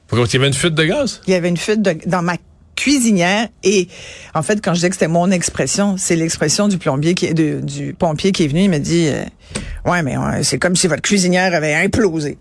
Pourquoi? 0.07 0.27
Il 0.27 0.33
y 0.33 0.37
avait 0.37 0.47
une 0.47 0.53
fuite 0.53 0.75
de 0.75 0.83
gaz? 0.83 1.21
Il 1.25 1.31
y 1.31 1.35
avait 1.35 1.49
une 1.49 1.57
fuite 1.57 1.81
de- 1.81 1.97
dans 2.05 2.21
ma 2.21 2.35
cuisinière 2.75 3.47
et 3.63 3.87
en 4.33 4.43
fait 4.43 4.59
quand 4.61 4.71
je 4.71 4.79
disais 4.79 4.89
que 4.89 4.95
c'était 4.95 5.07
mon 5.07 5.31
expression 5.31 5.95
c'est 5.97 6.17
l'expression 6.17 6.67
du 6.67 6.77
plombier 6.77 7.15
qui 7.15 7.25
est 7.25 7.33
de- 7.33 7.61
du 7.61 7.93
pompier 7.93 8.33
qui 8.33 8.43
est 8.43 8.47
venu 8.47 8.63
il 8.63 8.69
m'a 8.69 8.79
dit 8.79 9.07
euh, 9.07 9.23
ouais 9.85 10.01
mais 10.03 10.17
euh, 10.17 10.43
c'est 10.43 10.57
comme 10.57 10.75
si 10.75 10.87
votre 10.87 11.01
cuisinière 11.01 11.53
avait 11.53 11.73
implosé 11.75 12.37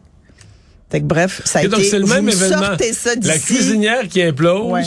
fait 0.90 1.00
que 1.00 1.06
bref 1.06 1.40
ça 1.44 1.60
a 1.60 1.64
Et 1.64 1.68
donc, 1.68 1.80
été 1.80 1.88
c'est 1.90 1.98
le 1.98 2.06
même 2.06 2.24
me 2.24 2.32
événement. 2.32 2.58
sortez 2.66 2.92
ça 2.92 3.16
d'ici 3.16 3.28
La 3.34 3.38
cuisinière 3.38 4.08
qui 4.08 4.22
implose, 4.22 4.70
Ouais. 4.70 4.82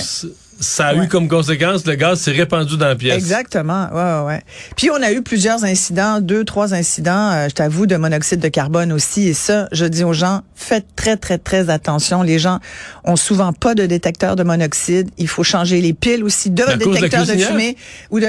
ça 0.59 0.88
a 0.88 0.95
Ouais. 0.95 1.06
eu 1.06 1.07
comme 1.07 1.27
conséquence 1.27 1.86
le 1.86 1.95
gaz 1.95 2.21
s'est 2.21 2.31
répandu 2.31 2.77
dans 2.77 2.88
la 2.88 2.95
pièce. 2.95 3.15
Exactement, 3.15 3.88
ouais, 3.92 4.21
ouais, 4.21 4.25
ouais. 4.36 4.42
Puis 4.75 4.89
on 4.89 4.95
a 5.01 5.12
eu 5.12 5.21
plusieurs 5.21 5.63
incidents, 5.65 6.19
deux, 6.21 6.45
trois 6.45 6.74
incidents, 6.74 7.31
euh, 7.31 7.50
je 7.50 7.54
t'avoue, 7.56 7.86
de 7.88 7.95
monoxyde 7.98 8.39
de 8.39 8.48
carbone 8.48 8.92
aussi. 8.94 9.27
Et 9.27 9.33
ça, 9.33 9.68
je 9.71 9.86
dis 9.86 10.04
aux 10.04 10.13
gens, 10.13 10.42
faites 10.56 10.86
très, 10.95 11.18
très, 11.18 11.38
très 11.39 11.69
attention. 11.69 12.24
Les 12.24 12.39
gens 12.39 12.59
ont 13.04 13.18
souvent 13.18 13.51
pas 13.54 13.75
de 13.75 13.86
détecteur 13.86 14.36
de 14.36 14.44
monoxyde. 14.44 15.09
Il 15.18 15.27
faut 15.27 15.44
changer 15.44 15.80
les 15.81 15.94
piles 15.94 16.24
aussi 16.24 16.50
de 16.51 16.63
votre 16.63 16.77
de 16.77 16.86
détecteur 16.86 17.21
de, 17.21 17.25
cuisinière? 17.33 17.50
fumée 17.50 17.77
ou 18.12 18.19
de. 18.19 18.27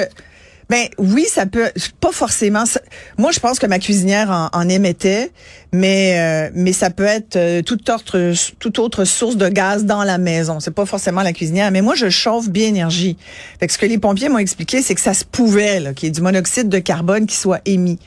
Ben 0.71 0.87
oui, 0.99 1.25
ça 1.27 1.47
peut 1.47 1.71
pas 1.99 2.13
forcément. 2.13 2.67
ça- 2.67 2.81
moi, 3.17 3.31
je 3.33 3.41
pense 3.41 3.59
que 3.59 3.65
ma 3.67 3.79
cuisinière 3.79 4.31
en, 4.31 4.51
en 4.53 4.69
émettait, 4.69 5.33
mais 5.73 6.19
euh, 6.19 6.51
mais 6.55 6.75
ça 6.75 6.91
peut 6.91 7.07
être 7.07 7.37
euh, 7.37 7.63
toute 7.63 7.89
autre 7.89 8.35
toute 8.59 8.79
autre 8.79 9.05
source 9.07 9.37
de 9.37 9.49
gaz 9.49 9.87
dans 9.87 10.05
la 10.05 10.19
maison. 10.19 10.61
C'est 10.61 10.71
pas 10.75 10.85
forcément 10.85 11.23
la 11.23 11.33
cuisinière, 11.33 11.71
mais 11.71 11.81
moi 11.81 11.95
je 11.95 12.11
chauffe 12.11 12.51
bien 12.51 12.69
énergie. 12.69 13.17
Fait 13.59 13.67
que 13.67 13.73
ce 13.73 13.79
que 13.79 13.87
les 13.87 13.97
pompiers 13.97 14.29
m'ont 14.29 14.37
expliqué, 14.39 14.83
c'est 14.83 14.95
que 14.95 15.01
ça 15.01 15.15
se 15.15 15.25
pouvait 15.25 15.81
là, 15.81 15.95
qu'il 15.95 16.07
y 16.07 16.11
ait 16.11 16.13
du 16.13 16.21
monoxyde 16.21 16.69
de 16.69 16.79
carbone 16.81 17.25
qui 17.27 17.37
soit 17.37 17.63
émis. 17.65 17.99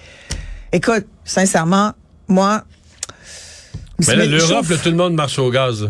Écoute, 0.71 1.07
sincèrement, 1.25 1.93
moi. 2.27 2.63
Mais 4.07 4.15
là, 4.15 4.25
l'Europe, 4.25 4.65
chauffe- 4.65 4.69
là, 4.71 4.77
tout 4.77 4.89
le 4.89 4.95
monde 4.97 5.13
marche 5.15 5.39
au 5.39 5.49
gaz. 5.49 5.89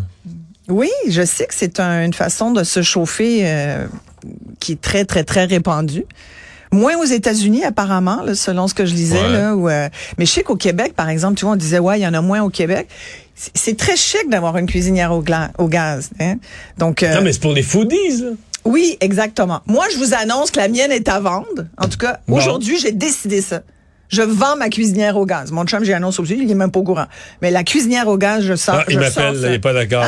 oui, 0.69 0.89
je 1.09 1.25
sais 1.25 1.47
que 1.47 1.53
c'est 1.53 1.81
un- 1.81 2.05
une 2.05 2.13
façon 2.13 2.51
de 2.51 2.63
se 2.63 2.81
chauffer 2.81 3.41
euh, 3.43 3.87
qui 4.61 4.71
est 4.73 4.81
très, 4.81 5.03
très, 5.03 5.25
très 5.25 5.43
répandue. 5.43 6.05
Moins 6.71 6.95
aux 6.97 7.05
États-Unis, 7.05 7.63
apparemment, 7.65 8.21
là, 8.23 8.33
selon 8.35 8.67
ce 8.67 8.73
que 8.73 8.85
je 8.85 8.93
lisais. 8.93 9.21
Ouais. 9.21 9.29
Là, 9.33 9.55
où, 9.55 9.67
euh, 9.69 9.89
mais 10.17 10.25
je 10.25 10.31
sais 10.31 10.43
qu'au 10.43 10.55
Québec, 10.55 10.93
par 10.95 11.09
exemple, 11.09 11.35
tu 11.37 11.45
vois, 11.45 11.53
on 11.53 11.57
disait, 11.57 11.79
ouais, 11.79 11.99
il 11.99 12.03
y 12.03 12.07
en 12.07 12.13
a 12.13 12.21
moins 12.21 12.41
au 12.41 12.49
Québec. 12.49 12.87
C'est- 13.35 13.77
très 13.77 13.95
chic 13.97 14.29
d'avoir 14.29 14.55
une 14.57 14.67
cuisinière 14.67 15.11
au, 15.11 15.23
au 15.57 15.67
gaz. 15.67 16.11
Hein? 16.19 16.35
Donc, 16.77 17.03
euh, 17.03 17.15
Non, 17.15 17.21
mais 17.23 17.33
c'est 17.33 17.41
pour 17.41 17.53
les 17.53 17.63
foodies, 17.63 18.21
là. 18.21 18.29
oui, 18.65 18.97
exactement. 19.01 19.61
Moi, 19.65 19.85
je 19.91 19.97
vous 19.97 20.13
annonce 20.13 20.51
que 20.51 20.59
la 20.59 20.67
mienne 20.67 20.91
est 20.91 21.09
à 21.09 21.19
vendre. 21.19 21.65
En 21.77 21.87
tout 21.89 21.97
cas, 21.97 22.19
Bon. 22.27 22.37
aujourd'hui, 22.37 22.77
j'ai 22.79 22.91
décidé 22.91 23.41
ça. 23.41 23.61
Je 24.11 24.21
vends 24.21 24.57
ma 24.57 24.69
cuisinière 24.69 25.15
au 25.17 25.25
gaz. 25.25 25.51
Mon 25.51 25.65
chum, 25.65 25.83
j'ai 25.83 25.93
annoncé 25.93 26.21
aussi, 26.21 26.37
il 26.37 26.51
est 26.51 26.53
même 26.53 26.69
pas 26.69 26.79
au 26.79 26.83
courant. 26.83 27.05
Mais 27.41 27.49
la 27.49 27.63
cuisinière 27.63 28.07
au 28.09 28.17
gaz, 28.17 28.43
je 28.43 28.55
sors. 28.55 28.75
Ah, 28.75 28.83
il 28.89 28.95
je 28.95 28.99
m'appelle, 28.99 29.35
il 29.37 29.45
est 29.53 29.59
pas 29.59 29.73
d'accord. 29.73 30.05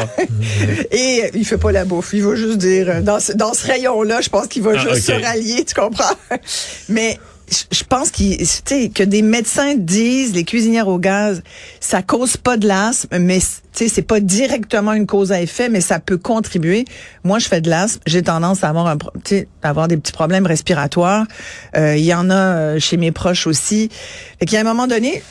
Et 0.92 1.32
il 1.34 1.46
fait 1.46 1.58
pas 1.58 1.72
la 1.72 1.86
bouffe. 1.86 2.12
Il 2.14 2.24
va 2.24 2.36
juste 2.36 2.58
dire, 2.58 2.90
euh, 2.90 3.02
dans 3.02 3.20
ce, 3.20 3.32
dans 3.32 3.54
ce 3.54 3.66
rayon-là, 3.66 4.20
je 4.22 4.30
pense 4.30 4.48
qu'il 4.48 4.62
va 4.62 4.72
Ah, 4.76 4.78
juste 4.78 5.08
se 5.08 5.12
rallier, 5.14 5.64
tu 5.64 5.74
comprends? 5.74 6.14
Mais 6.90 7.18
je- 7.50 7.84
pense 7.84 8.10
que 8.12 9.04
des 9.04 9.22
médecins 9.22 9.76
disent, 9.76 10.34
les 10.34 10.44
cuisinières 10.44 10.88
au 10.88 10.98
gaz, 10.98 11.44
ça 11.80 12.02
cause 12.02 12.38
pas 12.38 12.58
de 12.58 12.68
l'asthme, 12.68 13.18
mais 13.20 13.40
c'est 13.74 14.02
pas 14.02 14.20
directement 14.20 14.94
une 14.94 15.06
cause 15.06 15.32
à 15.32 15.42
effet, 15.42 15.70
mais 15.70 15.82
ça 15.82 16.00
peut 16.00 16.18
contribuer. 16.18 16.86
Moi, 17.24 17.40
je 17.40 17.48
fais 17.48 17.62
de 17.62 17.70
l'asthme, 17.70 18.02
j'ai 18.08 18.22
tendance 18.24 18.64
à 18.64 18.70
avoir 18.70 18.88
un, 18.88 18.98
avoir 19.62 19.88
des 19.88 19.98
petits 19.98 20.12
problèmes 20.12 20.46
respiratoires. 20.46 21.26
Euh, 21.76 21.96
Il 21.96 22.06
y 22.06 22.14
en 22.14 22.30
a 22.30 22.36
euh, 22.36 22.80
chez 22.80 22.98
mes 22.98 23.12
proches 23.12 23.48
aussi. 23.48 23.90
Fait 24.40 24.46
qu'il 24.46 24.56
y 24.56 24.58
a 24.58 24.62
un 24.62 24.64
moment 24.64 24.88
donné, 24.88 25.22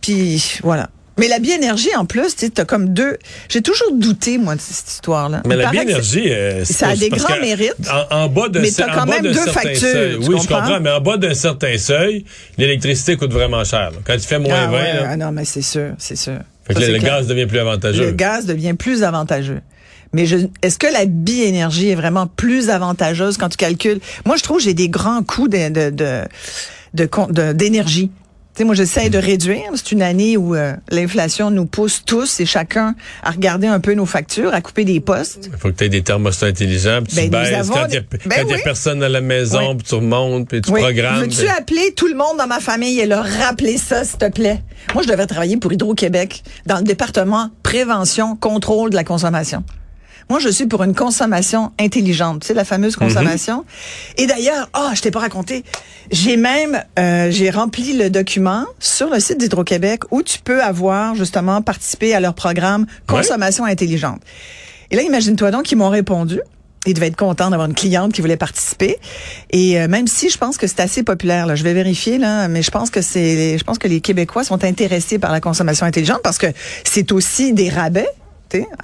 puis 0.00 0.42
voilà. 0.62 0.90
Mais 1.16 1.28
la 1.28 1.38
biénergie, 1.38 1.94
en 1.96 2.04
plus, 2.06 2.34
tu 2.34 2.50
t'as 2.50 2.64
comme 2.64 2.88
deux. 2.92 3.18
J'ai 3.48 3.62
toujours 3.62 3.92
douté, 3.92 4.36
moi, 4.36 4.56
de 4.56 4.60
cette 4.60 4.90
histoire-là. 4.90 5.42
Mais 5.46 5.54
Il 5.54 5.58
la 5.58 5.70
biénergie, 5.70 6.32
euh, 6.32 6.64
ça 6.64 6.88
a 6.88 6.96
des 6.96 7.08
grands 7.08 7.38
mérites. 7.40 7.74
En, 8.10 8.16
en 8.24 8.28
bas 8.28 8.48
de 8.48 8.58
Mais 8.58 8.70
t'as 8.72 8.92
quand 8.94 9.06
même 9.06 9.22
deux 9.22 9.32
factures, 9.34 9.76
seuil. 9.78 10.18
tu 10.20 10.28
Oui, 10.28 10.36
je 10.42 10.48
comprends? 10.48 10.80
mais 10.80 10.90
en 10.90 11.00
bas 11.00 11.16
d'un 11.16 11.34
certain 11.34 11.78
seuil, 11.78 12.24
l'électricité 12.58 13.16
coûte 13.16 13.32
vraiment 13.32 13.62
cher. 13.64 13.90
là. 13.92 13.98
Quand 14.04 14.14
il 14.14 14.20
fait 14.20 14.38
moins 14.40 14.54
Ah 14.64 14.66
20, 14.66 14.72
ouais, 14.72 14.92
là, 14.94 15.08
ah 15.10 15.16
non, 15.16 15.30
mais 15.30 15.44
c'est 15.44 15.62
sûr, 15.62 15.90
c'est 15.98 16.16
sûr. 16.16 16.38
fait 16.66 16.74
que 16.74 16.80
là, 16.80 16.88
le 16.88 16.98
clair. 16.98 17.18
gaz 17.18 17.26
devient 17.28 17.46
plus 17.46 17.58
avantageux. 17.60 18.04
Le 18.06 18.10
gaz 18.12 18.46
devient 18.46 18.74
plus 18.74 19.02
avantageux. 19.04 19.60
Mais 20.12 20.26
je, 20.26 20.36
est-ce 20.62 20.78
que 20.78 20.86
la 20.92 21.06
biénergie 21.06 21.90
est 21.90 21.94
vraiment 21.96 22.26
plus 22.26 22.70
avantageuse 22.70 23.36
quand 23.36 23.48
tu 23.48 23.56
calcules? 23.56 24.00
Moi, 24.24 24.36
je 24.36 24.42
trouve 24.42 24.58
que 24.58 24.62
j'ai 24.64 24.74
des 24.74 24.88
grands 24.88 25.22
coûts 25.22 25.48
de, 25.48 25.68
de, 25.90 26.24
de- 26.94 27.52
d'énergie. 27.52 28.10
Tu 28.54 28.58
sais, 28.58 28.64
moi, 28.64 28.76
j'essaie 28.76 29.10
de 29.10 29.18
réduire. 29.18 29.62
C'est 29.74 29.90
une 29.90 30.02
année 30.02 30.36
où 30.36 30.54
euh, 30.54 30.74
l'inflation 30.88 31.50
nous 31.50 31.66
pousse 31.66 32.02
tous 32.06 32.38
et 32.38 32.46
chacun 32.46 32.94
à 33.24 33.32
regarder 33.32 33.66
un 33.66 33.80
peu 33.80 33.94
nos 33.94 34.06
factures, 34.06 34.54
à 34.54 34.60
couper 34.60 34.84
des 34.84 35.00
postes. 35.00 35.50
Il 35.52 35.58
faut 35.58 35.70
que 35.70 35.74
tu 35.78 35.84
aies 35.84 35.88
des 35.88 36.02
thermostats 36.02 36.46
intelligents, 36.46 37.00
puis 37.02 37.16
tu 37.16 37.16
Ben, 37.16 37.24
nous 37.24 37.30
baisses 37.50 37.58
avons 37.58 37.74
quand 37.74 37.86
il 37.88 37.94
y 37.94 37.96
a, 37.96 38.02
ben 38.46 38.52
a 38.54 38.58
personne 38.58 39.02
à 39.02 39.08
la 39.08 39.20
maison, 39.20 39.70
Oui. 39.70 39.76
puis 39.78 39.88
tu 39.88 39.94
remontes, 39.96 40.48
puis 40.48 40.60
tu 40.62 40.70
Oui. 40.70 40.82
programmes. 40.82 41.22
Veux-tu 41.22 41.38
puis- 41.38 41.48
appeler 41.48 41.94
tout 41.96 42.06
le 42.06 42.14
monde 42.14 42.36
dans 42.38 42.46
ma 42.46 42.60
famille 42.60 43.00
et 43.00 43.06
leur 43.06 43.24
rappeler 43.24 43.76
ça, 43.76 44.04
s'il 44.04 44.18
te 44.18 44.30
plaît? 44.30 44.62
Moi, 44.94 45.02
je 45.02 45.08
devais 45.08 45.26
travailler 45.26 45.56
pour 45.56 45.72
Hydro-Québec 45.72 46.44
dans 46.66 46.76
le 46.76 46.84
département 46.84 47.50
prévention, 47.64 48.36
contrôle 48.36 48.90
de 48.90 48.94
la 48.94 49.02
consommation. 49.02 49.64
Moi, 50.30 50.38
je 50.38 50.48
suis 50.48 50.66
pour 50.66 50.82
une 50.82 50.94
consommation 50.94 51.72
intelligente, 51.78 52.42
tu 52.42 52.48
sais, 52.48 52.54
la 52.54 52.64
fameuse 52.64 52.96
consommation. 52.96 53.64
Et 54.16 54.26
d'ailleurs, 54.26 54.68
ah, 54.72 54.92
je 54.94 55.02
t'ai 55.02 55.10
pas 55.10 55.20
raconté, 55.20 55.64
j'ai 56.10 56.36
même, 56.36 56.82
euh, 56.98 57.30
j'ai 57.30 57.50
rempli 57.50 57.96
le 57.96 58.10
document 58.10 58.64
sur 58.78 59.10
le 59.10 59.20
site 59.20 59.38
d'Hydro-Québec 59.38 60.02
où 60.10 60.22
tu 60.22 60.38
peux 60.38 60.62
avoir, 60.62 61.14
justement, 61.14 61.62
participé 61.62 62.14
à 62.14 62.20
leur 62.20 62.34
programme 62.34 62.86
Consommation 63.06 63.64
intelligente. 63.64 64.20
Et 64.90 64.96
là, 64.96 65.02
imagine-toi 65.02 65.50
donc 65.50 65.64
qu'ils 65.64 65.78
m'ont 65.78 65.90
répondu. 65.90 66.40
Ils 66.86 66.94
devaient 66.94 67.06
être 67.06 67.16
contents 67.16 67.50
d'avoir 67.50 67.68
une 67.68 67.74
cliente 67.74 68.12
qui 68.12 68.20
voulait 68.20 68.36
participer. 68.36 68.98
Et 69.50 69.80
euh, 69.80 69.88
même 69.88 70.06
si 70.06 70.28
je 70.28 70.36
pense 70.36 70.58
que 70.58 70.66
c'est 70.66 70.80
assez 70.80 71.02
populaire, 71.02 71.46
là, 71.46 71.54
je 71.54 71.64
vais 71.64 71.72
vérifier 71.72 72.18
là, 72.18 72.48
mais 72.48 72.62
je 72.62 72.70
pense 72.70 72.90
que 72.90 73.00
c'est, 73.00 73.56
je 73.56 73.64
pense 73.64 73.78
que 73.78 73.88
les 73.88 74.00
Québécois 74.00 74.44
sont 74.44 74.64
intéressés 74.64 75.18
par 75.18 75.32
la 75.32 75.40
consommation 75.40 75.86
intelligente 75.86 76.20
parce 76.22 76.38
que 76.38 76.46
c'est 76.84 77.12
aussi 77.12 77.52
des 77.52 77.70
rabais. 77.70 78.08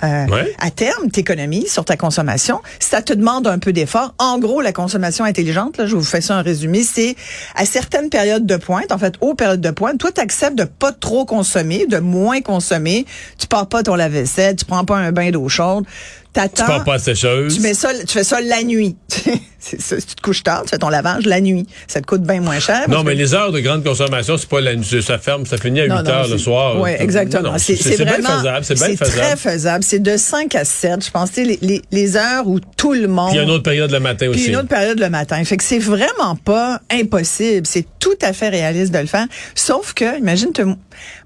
Euh, 0.03 0.27
Ouais. 0.27 0.53
À 0.59 0.71
terme, 0.71 1.11
tu 1.13 1.21
économises 1.21 1.73
sur 1.73 1.85
ta 1.85 1.97
consommation. 1.97 2.61
Ça 2.79 3.03
te 3.03 3.13
demande 3.13 3.47
un 3.47 3.59
peu 3.59 3.73
d'effort. 3.73 4.15
En 4.19 4.39
gros, 4.39 4.61
la 4.61 4.73
consommation 4.73 5.25
intelligente, 5.25 5.77
là, 5.79 5.87
je 5.87 5.97
vous 5.97 6.05
fais 6.05 6.21
ça 6.21 6.37
un 6.37 6.43
résumé, 6.43 6.83
c'est 6.83 7.17
à 7.55 7.65
certaines 7.65 8.11
périodes 8.11 8.47
de 8.47 8.57
pointe, 8.57 8.93
en 8.93 8.99
fait, 8.99 9.15
aux 9.21 9.35
périodes 9.35 9.61
de 9.61 9.71
pointe, 9.71 9.99
toi, 9.99 10.13
tu 10.13 10.21
acceptes 10.21 10.57
de 10.57 10.65
pas 10.65 10.93
trop 10.93 11.25
consommer, 11.25 11.87
de 11.87 11.99
moins 11.99 12.41
consommer. 12.41 13.07
Tu 13.39 13.47
pars 13.47 13.69
pas 13.69 13.83
ton 13.83 13.95
lave-vaisselle, 13.95 14.57
tu 14.57 14.65
prends 14.65 14.85
pas 14.85 14.97
un 14.97 15.13
bain 15.13 15.31
d'eau 15.31 15.49
chaude. 15.49 15.85
T'attends. 16.33 16.63
Tu 16.65 16.69
pars 16.69 16.85
pas 16.85 16.95
à 16.95 16.99
sécheuse. 16.99 17.57
Tu 17.57 17.61
mets 17.61 17.75
ça, 17.75 17.91
tu 18.07 18.07
fais 18.13 18.25
ça 18.25 18.41
la 18.41 18.63
nuit. 18.63 18.97
Ça, 19.63 19.77
si 20.01 20.07
tu 20.07 20.15
te 20.15 20.23
couches 20.23 20.43
tard, 20.43 20.63
tu 20.63 20.71
fais 20.71 20.79
ton 20.79 20.89
lavage 20.89 21.27
la 21.27 21.43
nuit. 21.43 21.67
Ça 21.87 22.01
te 22.01 22.07
coûte 22.07 22.23
bien 22.23 22.41
moins 22.41 22.59
cher. 22.61 22.89
Non, 22.89 23.05
mais 23.05 23.13
que- 23.13 23.19
les 23.19 23.35
heures 23.35 23.53
de 23.53 23.61
grande 23.61 23.85
consommation, 23.85 24.39
c'est 24.39 24.49
pas 24.49 24.63
la 24.63 24.75
nuit. 24.75 25.03
Ça 25.03 25.19
ferme, 25.19 25.45
ça 25.45 25.59
finit 25.59 25.81
à 25.81 25.85
8 25.85 25.91
Non, 25.91 26.03
non, 26.03 26.09
heures 26.11 26.29
le 26.29 26.39
soir. 26.39 26.81
Oui, 26.81 26.93
exactement. 26.99 27.59
C'est 27.59 27.75
bien 27.75 28.15
faisable. 28.23 28.65
C'est 28.65 28.75
bien 28.79 28.95
très 28.97 29.37
faisable. 29.37 29.85
C'est 29.85 29.99
de 29.99 30.17
5 30.17 30.55
à 30.55 30.65
7. 30.65 31.05
Je 31.05 31.11
pense, 31.11 31.29
tu 31.33 31.35
sais, 31.35 31.45
les, 31.45 31.59
les, 31.61 31.83
les 31.93 32.17
heures 32.17 32.47
où 32.47 32.59
tout 32.59 32.95
le 32.95 33.07
monde. 33.07 33.27
Puis 33.33 33.35
il 33.35 33.37
y 33.37 33.41
a 33.41 33.43
une 33.43 33.51
autre 33.51 33.63
période 33.65 33.91
le 33.91 34.01
matin 34.01 34.31
Puis 34.31 34.41
aussi. 34.41 34.49
une 34.49 34.57
autre 34.57 34.69
période 34.69 34.99
le 34.99 35.11
matin. 35.11 35.45
Fait 35.45 35.59
que 35.59 35.65
c'est 35.65 35.79
vraiment 35.79 36.37
pas 36.43 36.81
impossible. 36.91 37.67
C'est 37.67 37.85
tout 37.99 38.17
à 38.23 38.33
fait 38.33 38.49
réaliste 38.49 38.95
de 38.95 38.99
le 38.99 39.07
faire. 39.07 39.27
Sauf 39.55 39.93
que, 39.93 40.19
imagine, 40.19 40.53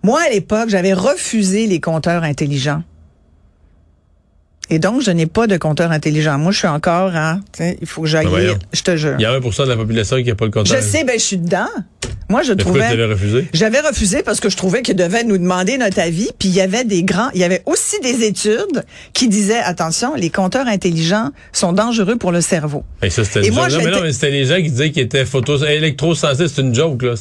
moi, 0.02 0.20
à 0.26 0.30
l'époque, 0.30 0.70
j'avais 0.70 0.92
refusé 0.92 1.68
les 1.68 1.78
compteurs 1.80 2.24
intelligents. 2.24 2.82
Et 4.70 4.78
donc, 4.78 5.02
je 5.02 5.10
n'ai 5.10 5.26
pas 5.26 5.46
de 5.46 5.56
compteur 5.56 5.90
intelligent. 5.90 6.38
Moi, 6.38 6.50
je 6.52 6.58
suis 6.58 6.68
encore 6.68 7.14
à, 7.14 7.38
il 7.80 7.86
faut 7.86 8.02
que 8.02 8.08
j'aille 8.08 8.26
Ben. 8.26 8.56
Je 8.72 8.82
te 8.82 8.96
jure. 8.96 9.14
Il 9.18 9.22
y 9.22 9.26
a 9.26 9.38
1% 9.38 9.64
de 9.64 9.68
la 9.68 9.76
population 9.76 10.16
qui 10.16 10.24
n'a 10.28 10.34
pas 10.34 10.46
le 10.46 10.50
compteur. 10.50 10.76
Je 10.76 10.82
sais, 10.82 11.04
ben, 11.04 11.18
je 11.18 11.24
suis 11.24 11.36
dedans. 11.38 11.68
Moi, 12.30 12.42
je 12.42 12.52
Mais 12.52 12.56
trouvais. 12.56 13.04
refusé? 13.04 13.46
J'avais 13.52 13.80
refusé 13.80 14.22
parce 14.22 14.40
que 14.40 14.48
je 14.48 14.56
trouvais 14.56 14.80
qu'ils 14.80 14.96
devaient 14.96 15.24
nous 15.24 15.36
demander 15.36 15.76
notre 15.76 16.00
avis. 16.00 16.30
Puis 16.38 16.48
il 16.48 16.54
y 16.54 16.60
avait 16.62 16.84
des 16.84 17.02
grands, 17.02 17.28
il 17.34 17.40
y 17.40 17.44
avait 17.44 17.62
aussi 17.66 18.00
des 18.00 18.24
études 18.24 18.82
qui 19.12 19.28
disaient 19.28 19.58
attention, 19.58 20.14
les 20.14 20.30
compteurs 20.30 20.66
intelligents 20.66 21.30
sont 21.52 21.72
dangereux 21.74 22.16
pour 22.16 22.32
le 22.32 22.40
cerveau. 22.40 22.82
Et 23.02 23.10
ça, 23.10 23.24
c'était 23.24 23.50
moi. 23.50 23.68
Non, 23.68 23.76
mais 23.78 23.90
non, 23.90 24.00
mais 24.02 24.12
c'était 24.12 24.30
les 24.30 24.46
gens 24.46 24.56
qui 24.56 24.70
disaient 24.70 24.90
qu'ils 24.90 25.02
étaient 25.02 25.26
photos 25.26 25.62
électrosensibles. 25.68 26.48
C'est 26.48 26.62
une 26.62 26.74
joke, 26.74 27.02
là. 27.02 27.14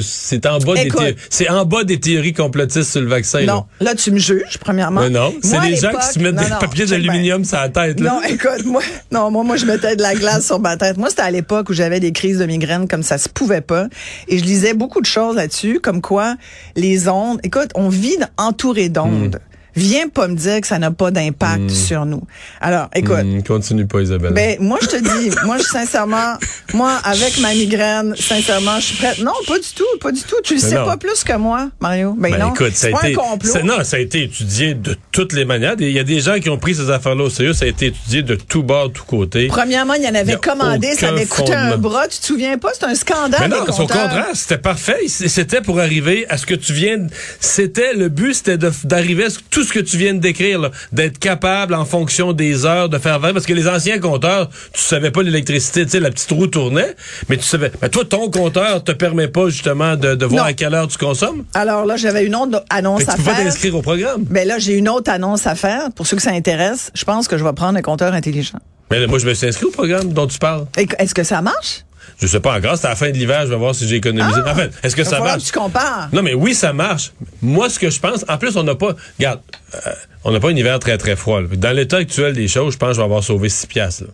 C'est 0.00 0.46
en 0.46 0.58
bas 0.58 0.74
des 0.74 0.80
Écoute. 0.82 1.00
thé- 1.00 1.16
c'est 1.30 1.48
en 1.48 1.64
bas 1.64 1.84
des 1.84 2.00
théories 2.00 2.32
complotistes 2.32 2.90
sur 2.90 3.00
le 3.00 3.08
vaccin, 3.08 3.40
là. 3.40 3.46
Non, 3.54 3.64
là 3.80 3.94
tu 3.94 4.10
me 4.10 4.18
juges 4.18 4.58
premièrement. 4.60 5.00
Mais 5.02 5.10
non, 5.10 5.32
c'est 5.42 5.60
les 5.60 5.76
gens 5.76 5.90
qui 5.92 6.06
se 6.14 6.18
mettent 6.18 6.34
non, 6.34 6.42
des 6.42 6.48
bien. 6.66 6.86
d'aluminium 6.86 7.44
sur 7.44 7.58
la 7.58 7.68
tête, 7.68 8.00
là. 8.00 8.12
Non, 8.12 8.22
écoute, 8.22 8.64
moi, 8.64 8.82
non, 9.10 9.30
moi, 9.30 9.44
moi, 9.44 9.56
je 9.56 9.66
mettais 9.66 9.96
de 9.96 10.02
la 10.02 10.14
glace 10.14 10.46
sur 10.46 10.60
ma 10.60 10.76
tête. 10.76 10.96
Moi, 10.96 11.10
c'était 11.10 11.22
à 11.22 11.30
l'époque 11.30 11.70
où 11.70 11.72
j'avais 11.72 12.00
des 12.00 12.12
crises 12.12 12.38
de 12.38 12.46
migraine 12.46 12.88
comme 12.88 13.02
ça 13.02 13.18
se 13.18 13.28
pouvait 13.28 13.60
pas. 13.60 13.88
Et 14.28 14.38
je 14.38 14.44
lisais 14.44 14.74
beaucoup 14.74 15.00
de 15.00 15.06
choses 15.06 15.36
là-dessus, 15.36 15.80
comme 15.80 16.00
quoi 16.00 16.36
les 16.76 17.08
ondes, 17.08 17.40
écoute, 17.42 17.70
on 17.74 17.88
vit 17.88 18.18
entouré 18.36 18.88
d'ondes. 18.88 19.40
Viens 19.76 20.08
pas 20.08 20.28
me 20.28 20.36
dire 20.36 20.60
que 20.60 20.66
ça 20.66 20.78
n'a 20.78 20.90
pas 20.90 21.10
d'impact 21.10 21.70
sur 21.70 22.06
nous. 22.06 22.22
Alors, 22.60 22.88
écoute, 22.94 23.14
Hum, 23.20 23.42
continue 23.42 23.86
pas, 23.86 24.00
Isabelle. 24.02 24.32
Ben, 24.32 24.56
moi, 24.60 24.78
je 24.82 24.86
te 24.88 24.96
dis, 24.96 25.30
moi, 25.44 25.56
je, 25.58 25.64
sincèrement, 25.64 26.34
moi, 26.72 26.92
avec 27.04 27.38
ma 27.38 27.52
migraine, 27.54 28.14
sincèrement, 28.18 28.76
je 28.78 28.84
suis 28.86 28.96
prête. 28.96 29.18
Non, 29.20 29.32
pas 29.46 29.58
du 29.58 29.68
tout, 29.74 29.98
pas 30.00 30.12
du 30.12 30.22
tout. 30.22 30.36
Tu 30.44 30.54
le 30.54 30.60
sais 30.60 30.74
non. 30.76 30.84
pas 30.84 30.96
plus 30.96 31.24
que 31.24 31.32
moi, 31.36 31.70
Mario. 31.80 32.14
Ben, 32.18 32.32
Ben, 32.32 32.38
non. 32.40 32.54
écoute, 32.54 32.74
ça 32.74 32.88
c'est 32.88 32.94
a 32.94 33.08
été, 33.08 33.48
ça- 33.48 33.62
non, 33.62 33.82
ça 33.84 33.96
a 33.96 34.00
été 34.00 34.22
étudié 34.24 34.74
de 34.74 34.96
toutes 35.12 35.32
les 35.32 35.44
manières. 35.44 35.74
Il 35.78 35.90
y 35.90 35.98
a 35.98 36.04
des 36.04 36.20
gens 36.20 36.38
qui 36.38 36.50
ont 36.50 36.58
pris 36.58 36.74
ces 36.74 36.90
affaires-là 36.90 37.24
au 37.24 37.30
sérieux. 37.30 37.52
Ça 37.52 37.64
a 37.64 37.68
été 37.68 37.86
étudié 37.86 38.22
de 38.22 38.34
tout 38.36 38.62
bord, 38.62 38.88
de 38.88 38.94
tous 38.94 39.04
côtés. 39.04 39.46
Premièrement, 39.48 39.94
il 39.94 40.02
y 40.02 40.08
en 40.08 40.14
y 40.14 40.18
avait 40.18 40.36
commandé, 40.36 40.94
ça 40.94 41.08
avait 41.08 41.26
coûté 41.26 41.54
un 41.54 41.76
bras. 41.78 42.06
Tu 42.08 42.18
te 42.18 42.26
souviens 42.26 42.58
pas? 42.58 42.70
C'est 42.74 42.84
un 42.84 42.94
scandale. 42.94 43.40
Mais 43.40 43.48
non, 43.48 43.64
compteurs. 43.64 43.86
contraire, 43.86 44.26
c'était 44.34 44.58
parfait. 44.58 44.98
C'était 45.08 45.60
pour 45.60 45.80
arriver 45.80 46.26
à 46.28 46.36
ce 46.38 46.46
que 46.46 46.54
tu 46.54 46.72
viens. 46.72 46.98
de- 46.98 47.10
C'était 47.40 47.94
le 47.94 48.08
but, 48.08 48.34
c'était 48.34 48.58
d'arriver 48.84 49.24
à 49.24 49.30
ce- 49.30 49.38
tout 49.50 49.63
ce 49.64 49.72
que 49.72 49.80
tu 49.80 49.96
viens 49.96 50.14
de 50.14 50.18
décrire, 50.20 50.70
d'être 50.92 51.18
capable 51.18 51.74
en 51.74 51.84
fonction 51.84 52.32
des 52.32 52.64
heures 52.66 52.88
de 52.88 52.98
faire 52.98 53.18
varier. 53.18 53.34
Parce 53.34 53.46
que 53.46 53.52
les 53.52 53.68
anciens 53.68 53.98
compteurs, 53.98 54.48
tu 54.72 54.80
savais 54.80 55.10
pas 55.10 55.22
l'électricité, 55.22 55.84
tu 55.84 55.90
sais, 55.92 56.00
la 56.00 56.10
petite 56.10 56.30
roue 56.30 56.46
tournait, 56.46 56.94
mais 57.28 57.36
tu 57.36 57.42
savais. 57.44 57.72
Mais 57.82 57.88
toi, 57.88 58.04
ton 58.04 58.30
compteur 58.30 58.82
te 58.84 58.92
permet 58.92 59.28
pas 59.28 59.48
justement 59.48 59.96
de, 59.96 60.14
de 60.14 60.24
voir 60.26 60.44
Non. 60.44 60.50
à 60.50 60.52
quelle 60.52 60.74
heure 60.74 60.88
tu 60.88 60.98
consommes? 60.98 61.44
Alors 61.54 61.84
là, 61.86 61.96
j'avais 61.96 62.24
une 62.24 62.36
autre 62.36 62.62
annonce 62.70 63.00
Fait 63.00 63.06
que 63.06 63.10
à 63.10 63.14
tu 63.14 63.18
peux 63.22 63.24
pas 63.30 63.34
faire. 63.36 63.44
t'inscrire 63.44 63.74
au 63.76 63.82
programme. 63.82 64.24
Ben 64.24 64.46
là, 64.46 64.58
j'ai 64.58 64.74
une 64.74 64.88
autre 64.88 65.10
annonce 65.10 65.46
à 65.46 65.54
faire. 65.54 65.90
Pour 65.96 66.06
ceux 66.06 66.16
que 66.16 66.22
ça 66.22 66.30
intéresse, 66.32 66.90
je 66.94 67.04
pense 67.04 67.28
que 67.28 67.38
je 67.38 67.44
vais 67.44 67.52
prendre 67.52 67.78
un 67.78 67.82
compteur 67.82 68.12
intelligent. 68.12 68.58
Mais 68.90 69.06
moi, 69.06 69.18
je 69.18 69.26
me 69.26 69.34
suis 69.34 69.46
inscrit 69.46 69.66
au 69.66 69.70
programme 69.70 70.12
dont 70.12 70.26
tu 70.26 70.38
parles. 70.38 70.66
Est-ce 70.76 71.14
que 71.14 71.24
ça 71.24 71.40
marche? 71.42 71.84
Je 72.20 72.26
sais 72.26 72.40
pas 72.40 72.56
encore. 72.56 72.76
C'est 72.76 72.86
à 72.86 72.90
la 72.90 72.96
fin 72.96 73.10
de 73.10 73.16
l'hiver, 73.16 73.42
je 73.44 73.50
vais 73.50 73.56
voir 73.56 73.74
si 73.74 73.88
j'ai 73.88 73.96
économisé. 73.96 74.40
Ah! 74.44 74.52
Enfin, 74.52 74.68
est-ce 74.82 74.96
que 74.96 75.04
ça 75.04 75.20
marche? 75.20 75.42
que 75.42 75.46
tu 75.46 75.58
compares. 75.58 76.08
Non, 76.12 76.22
mais 76.22 76.34
oui, 76.34 76.54
ça 76.54 76.72
marche. 76.72 77.12
Moi, 77.42 77.68
ce 77.68 77.78
que 77.78 77.90
je 77.90 78.00
pense, 78.00 78.24
en 78.28 78.38
plus, 78.38 78.56
on 78.56 78.62
n'a 78.62 78.74
pas, 78.74 78.94
regarde, 79.18 79.40
euh, 79.74 79.90
on 80.24 80.32
n'a 80.32 80.40
pas 80.40 80.48
un 80.48 80.56
hiver 80.56 80.78
très, 80.78 80.98
très 80.98 81.16
froid. 81.16 81.40
là. 81.40 81.48
Dans 81.52 81.72
l'état 81.76 81.98
actuel 81.98 82.34
des 82.34 82.48
choses, 82.48 82.74
je 82.74 82.78
pense 82.78 82.90
que 82.90 82.94
je 82.94 83.00
vais 83.00 83.04
avoir 83.04 83.22
sauvé 83.22 83.48
6 83.48 83.66
piastres. 83.66 84.04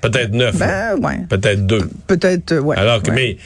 Peut-être 0.00 0.32
9. 0.32 0.56
Ben, 0.56 0.96
ouais. 1.00 1.18
Peut-être 1.28 1.66
2. 1.66 1.88
Peut-être, 2.06 2.52
euh, 2.52 2.60
ouais. 2.60 2.76
Alors 2.76 3.02
que, 3.02 3.10
ouais. 3.10 3.14
mais, 3.14 3.36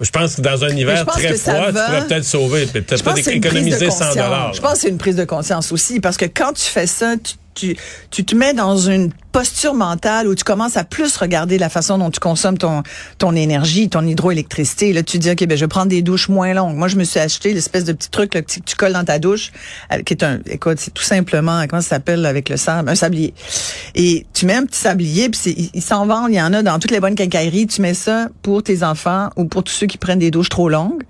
je 0.00 0.10
pense 0.10 0.36
que 0.36 0.42
dans 0.42 0.64
un 0.64 0.68
hiver 0.68 1.04
très 1.06 1.34
froid, 1.34 1.66
tu 1.66 1.72
pourrais 1.72 2.06
peut-être 2.06 2.24
sauver, 2.24 2.66
peut-être 2.66 3.28
économiser 3.28 3.90
100 3.90 3.98
conscience. 3.98 4.14
dollars. 4.14 4.52
Je 4.54 4.60
pense 4.60 4.72
que 4.74 4.78
c'est 4.78 4.88
une 4.88 4.98
prise 4.98 5.16
de 5.16 5.24
conscience 5.24 5.72
aussi 5.72 5.98
parce 6.00 6.16
que 6.16 6.26
quand 6.26 6.52
tu 6.52 6.64
fais 6.64 6.86
ça, 6.86 7.14
tu, 7.16 7.34
tu, 7.58 7.76
tu 8.10 8.24
te 8.24 8.34
mets 8.34 8.54
dans 8.54 8.76
une 8.76 9.10
posture 9.32 9.74
mentale 9.74 10.26
où 10.26 10.34
tu 10.34 10.44
commences 10.44 10.76
à 10.76 10.84
plus 10.84 11.16
regarder 11.16 11.58
la 11.58 11.68
façon 11.68 11.98
dont 11.98 12.10
tu 12.10 12.20
consommes 12.20 12.58
ton 12.58 12.82
ton 13.18 13.34
énergie, 13.34 13.88
ton 13.88 14.06
hydroélectricité. 14.06 14.92
Là, 14.92 15.02
tu 15.02 15.18
dis 15.18 15.30
ok, 15.30 15.46
ben 15.46 15.56
je 15.58 15.66
prendre 15.66 15.88
des 15.88 16.02
douches 16.02 16.28
moins 16.28 16.54
longues. 16.54 16.76
Moi, 16.76 16.88
je 16.88 16.96
me 16.96 17.04
suis 17.04 17.20
acheté 17.20 17.52
l'espèce 17.52 17.84
de 17.84 17.92
petit 17.92 18.10
truc 18.10 18.34
là, 18.34 18.42
que 18.42 18.50
tu- 18.50 18.76
colles 18.76 18.92
dans 18.92 19.04
ta 19.04 19.18
douche, 19.18 19.50
euh, 19.92 20.02
qui 20.02 20.14
est 20.14 20.22
un, 20.22 20.38
écoute, 20.46 20.78
c'est 20.78 20.92
tout 20.94 21.02
simplement 21.02 21.64
comment 21.68 21.82
ça 21.82 21.88
s'appelle 21.90 22.24
avec 22.26 22.48
le 22.48 22.56
sable, 22.56 22.88
un 22.88 22.94
sablier. 22.94 23.34
Et 23.94 24.26
tu 24.32 24.46
mets 24.46 24.54
un 24.54 24.64
petit 24.64 24.78
sablier, 24.80 25.28
puis 25.28 25.70
ils 25.74 25.82
s'en 25.82 26.06
vendent, 26.06 26.30
il 26.30 26.36
y 26.36 26.42
en 26.42 26.52
a 26.52 26.62
dans 26.62 26.78
toutes 26.78 26.90
les 26.92 27.00
bonnes 27.00 27.14
quincailleries. 27.16 27.66
Tu 27.66 27.82
mets 27.82 27.94
ça 27.94 28.28
pour 28.42 28.62
tes 28.62 28.82
enfants 28.82 29.30
ou 29.36 29.44
pour 29.44 29.62
tous 29.64 29.72
ceux 29.72 29.86
qui 29.86 29.98
prennent 29.98 30.18
des 30.20 30.30
douches 30.30 30.48
trop 30.48 30.68
longues. 30.68 31.02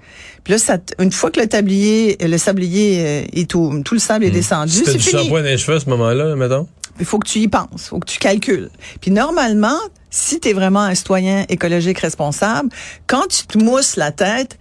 Puis 0.49 0.55
là, 0.55 0.59
ça, 0.59 0.79
te- 0.79 0.95
une 1.03 1.13
fois 1.13 1.31
que 1.31 1.39
le 1.41 1.47
tablier, 1.47 2.17
le 2.23 2.39
sablier 2.39 3.05
euh, 3.07 3.23
est 3.35 3.51
tout, 3.51 3.83
tout 3.85 3.93
le 3.93 4.01
sable 4.01 4.25
est 4.25 4.31
descendu, 4.31 4.73
Si 4.73 4.83
t'as 4.83 4.93
c'est 4.93 4.97
du 4.97 5.05
fini. 5.05 5.23
shampoing 5.25 5.43
les 5.43 5.59
cheveux 5.59 5.77
à 5.77 5.81
ce 5.81 5.91
moment-là, 5.91 6.35
mettons? 6.37 6.67
Il 6.99 7.05
faut 7.05 7.19
que 7.19 7.29
tu 7.29 7.41
y 7.41 7.49
penses, 7.49 7.89
faut 7.91 7.99
que 7.99 8.07
tu 8.11 8.19
calcules. 8.19 8.71
Puis 9.03 9.11
normalement, 9.11 9.77
si 10.09 10.41
tu 10.41 10.49
es 10.49 10.53
vraiment 10.55 10.81
un 10.81 10.95
citoyen 10.95 11.45
écologique 11.51 11.99
responsable, 11.99 12.71
quand 13.07 13.27
tu 13.29 13.47
te 13.47 13.59
mousses 13.59 13.97
la 13.97 14.11
tête, 14.11 14.59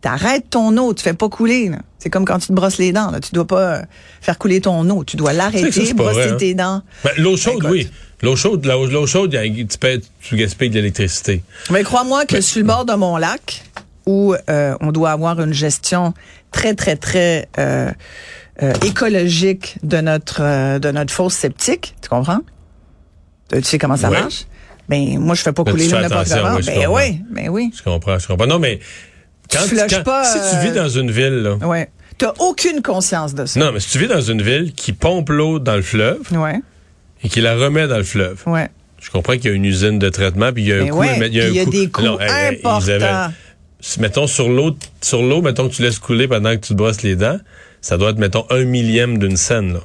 t'arrêtes 0.00 0.50
ton 0.50 0.76
eau, 0.76 0.94
tu 0.94 1.02
fais 1.02 1.14
pas 1.14 1.28
couler. 1.28 1.68
là. 1.70 1.78
C'est 1.98 2.10
comme 2.10 2.24
quand 2.26 2.38
tu 2.38 2.46
te 2.46 2.52
brosses 2.52 2.78
les 2.78 2.92
dents. 2.92 3.10
Là. 3.10 3.18
Tu 3.18 3.32
dois 3.32 3.46
pas 3.46 3.74
euh, 3.78 3.82
faire 4.20 4.38
couler 4.38 4.60
ton 4.60 4.88
eau. 4.88 5.02
Tu 5.02 5.16
dois 5.16 5.32
ça, 5.32 5.36
l'arrêter, 5.38 5.94
brosser 5.94 6.12
vrai, 6.14 6.28
hein? 6.30 6.36
tes 6.38 6.54
dents. 6.54 6.82
Ben, 7.02 7.10
l'eau 7.18 7.36
chaude, 7.36 7.54
Écoute. 7.56 7.70
oui. 7.72 7.88
L'eau 8.22 8.36
chaude, 8.36 8.64
l'eau 8.64 8.86
l'eau 8.86 9.06
chaude, 9.08 9.36
il 9.44 9.66
tu, 9.66 9.78
peux, 9.78 10.00
tu 10.22 10.36
gaspilles 10.36 10.70
de 10.70 10.76
l'électricité. 10.76 11.42
Mais 11.70 11.82
crois-moi 11.82 12.24
que 12.24 12.40
sur 12.40 12.60
le 12.60 12.66
bord 12.66 12.84
de 12.84 12.94
mon 12.94 13.16
lac, 13.16 13.64
où 14.06 14.34
euh, 14.50 14.76
on 14.80 14.92
doit 14.92 15.10
avoir 15.12 15.40
une 15.40 15.52
gestion 15.54 16.14
très, 16.50 16.74
très, 16.74 16.96
très 16.96 17.48
euh, 17.58 17.90
euh, 18.62 18.72
écologique 18.86 19.76
de 19.82 19.98
notre 20.00 20.78
de 20.78 20.90
notre 20.90 21.12
fosse 21.12 21.34
septique, 21.34 21.94
tu 22.02 22.08
comprends? 22.08 22.40
Tu 23.52 23.62
sais 23.62 23.78
comment 23.78 23.96
ça 23.96 24.10
marche? 24.10 24.44
Ben 24.88 25.18
moi 25.18 25.34
je 25.34 25.42
fais 25.42 25.52
pas 25.52 25.64
Ben, 25.64 25.72
couler 25.72 25.86
tu 25.88 25.94
l'eau 25.94 26.00
n'importe 26.00 26.28
comment. 26.28 26.56
Ben 26.56 26.74
comprends. 26.74 26.94
oui, 26.96 27.20
ben 27.30 27.48
oui. 27.48 27.72
Je 27.76 27.82
comprends, 27.82 28.18
je 28.18 28.26
comprends. 28.26 28.46
Non, 28.46 28.58
mais 28.58 28.80
Tu 29.48 29.56
quand, 29.58 29.86
quand- 29.88 30.02
pas, 30.04 30.24
si 30.24 30.38
tu 30.56 30.66
vis 30.66 30.72
dans 30.72 30.88
une 30.88 31.10
ville, 31.10 31.42
là, 31.42 31.54
Ouais. 31.66 31.90
T'as 32.16 32.32
aucune 32.38 32.80
conscience 32.80 33.34
de 33.34 33.44
ça. 33.44 33.58
non, 33.58 33.72
mais 33.72 33.80
si 33.80 33.90
tu 33.90 33.98
vis 33.98 34.06
dans 34.06 34.20
une 34.20 34.40
ville 34.40 34.72
qui 34.72 34.92
pompe 34.92 35.30
l'eau 35.30 35.58
dans 35.58 35.74
le 35.74 35.82
fleuve 35.82 36.20
Ouais, 36.32 36.60
et 37.24 37.28
qui 37.28 37.40
la 37.40 37.56
remet 37.56 37.88
dans 37.88 37.96
le 37.96 38.04
fleuve, 38.04 38.40
ouais. 38.46 38.68
je 39.00 39.10
comprends 39.10 39.32
qu'il 39.32 39.46
y 39.46 39.48
a 39.48 39.52
une 39.52 39.64
usine 39.64 39.98
de 39.98 40.08
traitement, 40.10 40.52
puis 40.52 40.62
il 40.62 40.68
y 40.68 40.72
a 40.72 40.76
un 40.76 40.84
Mais 40.84 40.90
coût. 40.90 40.98
ouais, 40.98 41.16
il 41.28 41.34
y 41.34 41.40
a, 41.40 41.44
puis 41.44 41.50
il 41.50 41.54
y 41.56 41.58
a 41.58 41.62
un 41.62 41.64
coût- 41.64 41.70
des 41.72 41.90
coûts 41.90 42.02
Non, 42.02 42.20
hey, 42.20 42.30
hey, 42.30 42.60
importants. 42.64 43.32
Mettons, 43.98 44.26
sur 44.26 44.48
l'eau, 44.48 44.76
sur 45.00 45.22
l'eau, 45.22 45.42
mettons 45.42 45.68
que 45.68 45.74
tu 45.74 45.82
laisses 45.82 45.98
couler 45.98 46.28
pendant 46.28 46.50
que 46.50 46.60
tu 46.60 46.68
te 46.68 46.74
brosses 46.74 47.02
les 47.02 47.16
dents, 47.16 47.38
ça 47.80 47.96
doit 47.98 48.10
être, 48.10 48.18
mettons, 48.18 48.46
un 48.50 48.64
millième 48.64 49.18
d'une 49.18 49.36
scène, 49.36 49.74
là. 49.74 49.80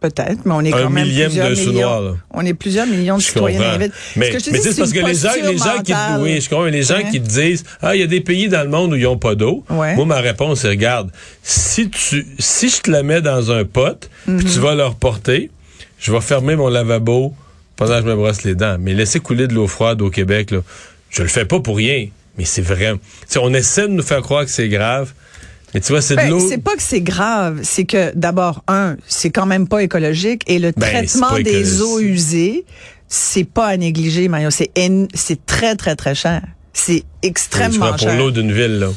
Peut-être, 0.00 0.46
mais 0.46 0.54
on 0.54 0.62
est 0.62 0.72
Un 0.72 0.84
quand 0.84 0.90
même 0.90 1.04
millième 1.06 1.28
plusieurs 1.28 1.50
de 1.50 1.54
millions. 1.56 2.00
là. 2.00 2.12
On 2.30 2.46
est 2.46 2.54
plusieurs 2.54 2.86
millions 2.86 3.16
de 3.18 3.20
Je 3.20 3.26
citoyens. 3.26 3.76
Mais, 3.76 3.88
Ce 4.32 4.46
que 4.46 4.50
mais 4.50 4.58
c'est 4.58 4.74
parce 4.78 4.92
que 4.94 4.98
les 5.06 5.14
gens, 5.14 5.28
les 5.46 5.58
gens 5.58 5.82
qui, 5.84 5.92
posture 5.92 6.20
oui, 6.20 6.40
je 6.40 6.48
comprends, 6.48 6.64
mais 6.64 6.70
les 6.70 6.82
gens 6.84 6.96
Ouais. 6.96 7.10
qui 7.10 7.20
te 7.20 7.28
disent, 7.28 7.64
ah, 7.82 7.94
il 7.94 8.00
y 8.00 8.02
a 8.02 8.06
des 8.06 8.22
pays 8.22 8.48
dans 8.48 8.62
le 8.62 8.70
monde 8.70 8.92
où 8.94 8.96
ils 8.96 9.02
n'ont 9.02 9.18
pas 9.18 9.34
d'eau. 9.34 9.62
Ouais. 9.68 9.94
Moi, 9.96 10.06
ma 10.06 10.20
réponse, 10.20 10.60
c'est, 10.60 10.68
regarde, 10.68 11.10
si 11.42 11.90
tu, 11.90 12.26
si 12.38 12.70
je 12.70 12.80
te 12.80 12.90
la 12.90 13.02
mets 13.02 13.20
dans 13.20 13.50
un 13.50 13.66
pot, 13.66 14.08
puis 14.24 14.32
Mhm. 14.36 14.44
tu 14.44 14.58
vas 14.58 14.74
le 14.74 14.86
reporter, 14.86 15.50
je 15.98 16.12
vais 16.12 16.20
fermer 16.22 16.56
mon 16.56 16.68
lavabo 16.68 17.34
pendant 17.76 17.96
que 17.96 18.02
je 18.02 18.06
me 18.06 18.14
brosse 18.16 18.42
les 18.44 18.54
dents. 18.54 18.76
Mais 18.80 18.94
laisser 18.94 19.20
couler 19.20 19.48
de 19.48 19.52
l'eau 19.54 19.66
froide 19.66 20.00
au 20.00 20.08
Québec, 20.08 20.50
là, 20.50 20.60
je 21.10 21.20
le 21.20 21.28
fais 21.28 21.44
pas 21.44 21.60
pour 21.60 21.76
rien. 21.76 22.06
Mais 22.38 22.44
c'est 22.44 22.62
vrai. 22.62 22.92
On 23.40 23.52
essaie 23.54 23.82
de 23.82 23.92
nous 23.92 24.02
faire 24.02 24.22
croire 24.22 24.44
que 24.44 24.50
c'est 24.50 24.68
grave. 24.68 25.12
Mais 25.74 25.80
tu 25.80 25.92
vois, 25.92 26.02
c'est 26.02 26.14
de 26.16 26.20
Ben, 26.20 26.30
l'eau. 26.30 26.48
c'est 26.48 26.58
pas 26.58 26.74
que 26.74 26.82
c'est 26.82 27.00
grave, 27.00 27.60
c'est 27.62 27.84
que 27.84 28.10
d'abord 28.16 28.64
un, 28.66 28.96
c'est 29.06 29.30
quand 29.30 29.46
même 29.46 29.68
pas 29.68 29.82
écologique 29.84 30.42
et 30.48 30.58
le 30.58 30.72
Ben, 30.76 30.80
traitement 30.88 31.38
des 31.38 31.80
eaux 31.80 32.00
usées, 32.00 32.64
c'est 33.06 33.44
pas 33.44 33.66
à 33.68 33.76
négliger, 33.76 34.26
Mario. 34.28 34.50
C'est 34.50 34.72
c'est 35.14 35.46
très 35.46 35.76
très 35.76 35.94
très 35.94 36.16
cher. 36.16 36.42
C'est 36.72 37.04
extrêmement 37.22 37.90
pour 37.90 37.98
cher. 37.98 38.16
l'eau 38.18 38.30
d'une 38.32 38.52
ville, 38.52 38.78
là. 38.80 38.88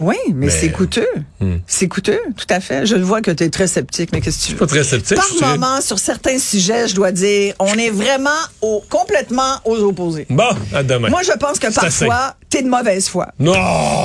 Oui, 0.00 0.14
mais, 0.28 0.46
Mais- 0.46 0.50
c'est 0.52 0.70
coûteux. 0.70 1.08
Hmm. 1.40 1.56
C'est 1.66 1.88
coûteux, 1.88 2.20
tout 2.36 2.46
à 2.50 2.60
fait. 2.60 2.86
Je 2.86 2.94
le 2.94 3.02
vois 3.02 3.20
que 3.20 3.32
tu 3.32 3.42
es 3.42 3.50
très 3.50 3.66
sceptique, 3.66 4.10
mais 4.12 4.20
qu'est-ce 4.20 4.38
que 4.38 4.46
tu 4.46 4.52
veux? 4.52 4.58
Pas 4.58 4.66
très 4.66 4.84
sceptique. 4.84 5.16
Par 5.16 5.26
je 5.34 5.44
moment, 5.44 5.80
sur 5.80 5.98
certains 5.98 6.38
sujets, 6.38 6.86
je 6.86 6.94
dois 6.94 7.10
dire, 7.10 7.54
on 7.58 7.74
est 7.74 7.90
vraiment 7.90 8.30
au, 8.62 8.80
complètement 8.88 9.56
aux 9.64 9.78
opposés. 9.78 10.26
Bon, 10.30 10.50
à 10.72 10.84
demain. 10.84 11.08
Moi, 11.08 11.22
je 11.24 11.32
pense 11.32 11.58
que 11.58 11.72
parfois, 11.74 12.36
t'es 12.48 12.62
de 12.62 12.68
mauvaise 12.68 13.08
foi. 13.08 13.28
Non! 13.38 13.52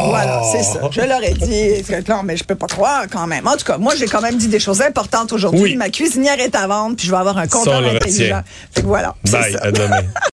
Voilà, 0.09 0.41
c'est 0.51 0.63
ça. 0.63 0.79
Je 0.91 1.01
l'aurais 1.01 1.33
dit. 1.33 1.83
Non, 2.09 2.23
mais 2.23 2.37
je 2.37 2.43
peux 2.43 2.55
pas 2.55 2.67
croire 2.67 3.05
quand 3.11 3.27
même. 3.27 3.47
En 3.47 3.55
tout 3.55 3.65
cas, 3.65 3.77
moi, 3.77 3.93
j'ai 3.95 4.05
quand 4.05 4.21
même 4.21 4.37
dit 4.37 4.47
des 4.47 4.59
choses 4.59 4.81
importantes 4.81 5.33
aujourd'hui. 5.33 5.61
Oui. 5.61 5.75
Ma 5.75 5.89
cuisinière 5.89 6.39
est 6.39 6.55
à 6.55 6.67
vendre, 6.67 6.95
puis 6.95 7.05
je 7.07 7.11
vais 7.11 7.17
avoir 7.17 7.37
un 7.37 7.47
compteur 7.47 7.83
intelligent. 7.83 8.41
Fait 8.71 8.81
que 8.81 8.87
voilà. 8.87 9.15
Bye, 9.31 9.57
à 9.61 9.71
demain. 9.71 10.01